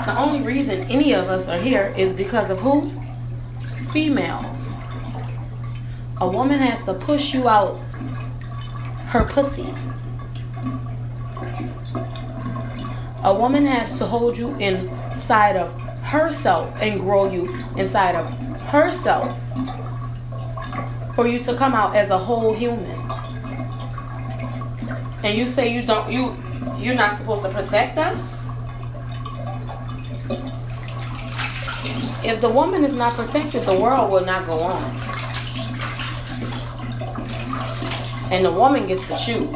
The 0.04 0.18
only 0.18 0.42
reason 0.42 0.82
any 0.90 1.12
of 1.14 1.28
us 1.28 1.48
are 1.48 1.58
here 1.58 1.94
is 1.96 2.12
because 2.12 2.50
of 2.50 2.58
who? 2.60 2.90
Females. 3.92 4.82
A 6.20 6.28
woman 6.28 6.60
has 6.60 6.84
to 6.84 6.94
push 6.94 7.34
you 7.34 7.48
out 7.48 7.78
her 9.06 9.24
pussy. 9.26 9.68
A 13.24 13.34
woman 13.34 13.66
has 13.66 13.98
to 13.98 14.06
hold 14.06 14.36
you 14.36 14.54
inside 14.56 15.56
of 15.56 15.72
herself 16.02 16.76
and 16.80 17.00
grow 17.00 17.30
you 17.30 17.54
inside 17.76 18.14
of 18.14 18.26
herself 18.62 19.38
for 21.14 21.26
you 21.26 21.38
to 21.40 21.54
come 21.54 21.74
out 21.74 21.94
as 21.94 22.10
a 22.10 22.18
whole 22.18 22.54
human. 22.54 22.98
And 25.22 25.36
you 25.36 25.46
say 25.46 25.72
you 25.72 25.82
don't 25.82 26.10
you 26.10 26.36
you're 26.78 26.94
not 26.94 27.16
supposed 27.16 27.42
to 27.42 27.50
protect 27.50 27.98
us? 27.98 28.31
If 32.24 32.40
the 32.40 32.48
woman 32.48 32.84
is 32.84 32.94
not 32.94 33.14
protected, 33.14 33.66
the 33.66 33.74
world 33.74 34.12
will 34.12 34.24
not 34.24 34.46
go 34.46 34.60
on. 34.60 34.82
And 38.30 38.44
the 38.44 38.52
woman 38.52 38.86
gets 38.86 39.02
to 39.08 39.16
choose. 39.18 39.50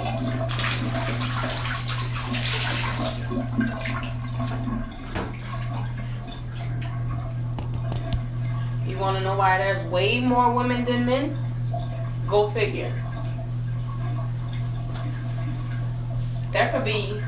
You 8.89 8.99
want 8.99 9.17
to 9.19 9.23
know 9.23 9.37
why 9.37 9.59
there's 9.59 9.83
way 9.89 10.21
more 10.21 10.53
women 10.53 10.85
than 10.85 11.07
men? 11.07 11.39
Go 12.27 12.49
figure. 12.49 12.93
There 16.53 16.69
could 16.73 16.85
be 16.85 17.23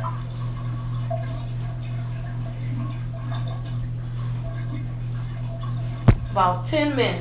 about 6.39 6.65
10 6.69 6.95
men 6.95 7.21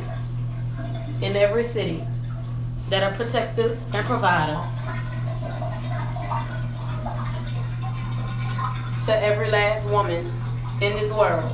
in 1.23 1.35
every 1.35 1.63
city 1.63 2.03
that 2.89 3.01
are 3.01 3.17
protectors 3.17 3.83
and 3.91 4.05
providers 4.05 4.69
to 9.03 9.19
every 9.19 9.49
last 9.49 9.89
woman 9.89 10.31
in 10.81 10.93
this 10.93 11.11
world 11.11 11.51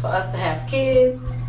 for 0.00 0.06
us 0.06 0.30
to 0.30 0.36
have 0.36 0.64
kids 0.68 1.42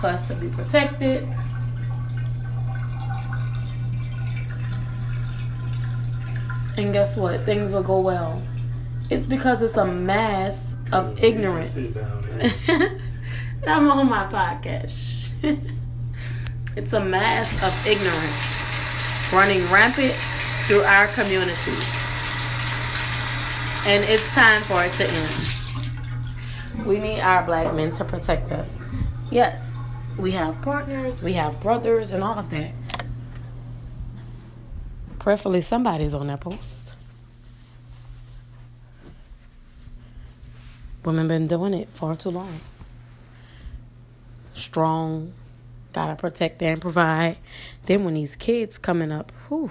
for 0.00 0.08
us 0.08 0.26
to 0.26 0.34
be 0.34 0.48
protected. 0.48 1.22
And 6.76 6.92
guess 6.92 7.16
what? 7.16 7.42
Things 7.42 7.72
will 7.72 7.84
go 7.84 8.00
well. 8.00 8.42
It's 9.12 9.26
because 9.26 9.60
it's 9.60 9.76
a 9.76 9.84
mass 9.84 10.74
of 10.90 11.22
ignorance. 11.22 11.98
I'm 13.66 13.90
on 13.90 14.08
my 14.08 14.24
podcast. 14.24 15.28
it's 16.76 16.94
a 16.94 17.04
mass 17.04 17.52
of 17.62 17.86
ignorance 17.86 19.30
running 19.30 19.70
rampant 19.70 20.14
through 20.64 20.80
our 20.84 21.08
community. 21.08 21.76
And 23.84 24.02
it's 24.08 24.26
time 24.32 24.62
for 24.62 24.82
it 24.82 24.92
to 24.92 25.06
end. 25.06 26.86
We 26.86 26.98
need 26.98 27.20
our 27.20 27.44
black 27.44 27.74
men 27.74 27.92
to 27.92 28.06
protect 28.06 28.50
us. 28.50 28.80
Yes, 29.30 29.76
we 30.18 30.30
have 30.30 30.62
partners, 30.62 31.22
we 31.22 31.34
have 31.34 31.60
brothers, 31.60 32.12
and 32.12 32.24
all 32.24 32.38
of 32.38 32.48
that. 32.48 32.72
Prayerfully, 35.18 35.60
somebody's 35.60 36.14
on 36.14 36.28
that 36.28 36.40
post. 36.40 36.71
Women 41.04 41.28
been 41.28 41.46
doing 41.46 41.74
it 41.74 41.88
far 41.90 42.16
too 42.16 42.30
long. 42.30 42.60
Strong, 44.54 45.32
Gotta 45.92 46.16
protect 46.16 46.62
and 46.62 46.80
provide. 46.80 47.36
Then 47.84 48.04
when 48.04 48.14
these 48.14 48.34
kids 48.34 48.78
coming 48.78 49.12
up, 49.12 49.30
whew. 49.48 49.70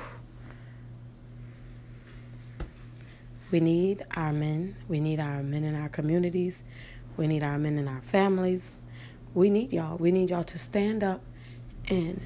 We 3.49 3.59
need 3.59 4.05
our 4.15 4.31
men. 4.31 4.75
We 4.87 4.99
need 4.99 5.19
our 5.19 5.41
men 5.41 5.63
in 5.63 5.75
our 5.75 5.89
communities. 5.89 6.63
We 7.17 7.27
need 7.27 7.43
our 7.43 7.57
men 7.57 7.77
in 7.77 7.87
our 7.87 8.01
families. 8.01 8.77
We 9.33 9.49
need 9.49 9.73
y'all. 9.73 9.97
We 9.97 10.11
need 10.11 10.29
y'all 10.29 10.43
to 10.43 10.59
stand 10.59 11.03
up 11.03 11.21
and 11.89 12.21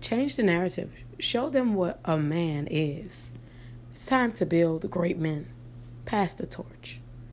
change 0.00 0.36
the 0.36 0.44
narrative. 0.44 0.92
Show 1.18 1.50
them 1.50 1.74
what 1.74 1.98
a 2.04 2.16
man 2.16 2.68
is. 2.70 3.30
It's 3.92 4.06
time 4.06 4.30
to 4.32 4.46
build 4.46 4.88
great 4.90 5.18
men. 5.18 5.48
Pass 6.04 6.32
the 6.32 6.46
torch. 6.46 7.00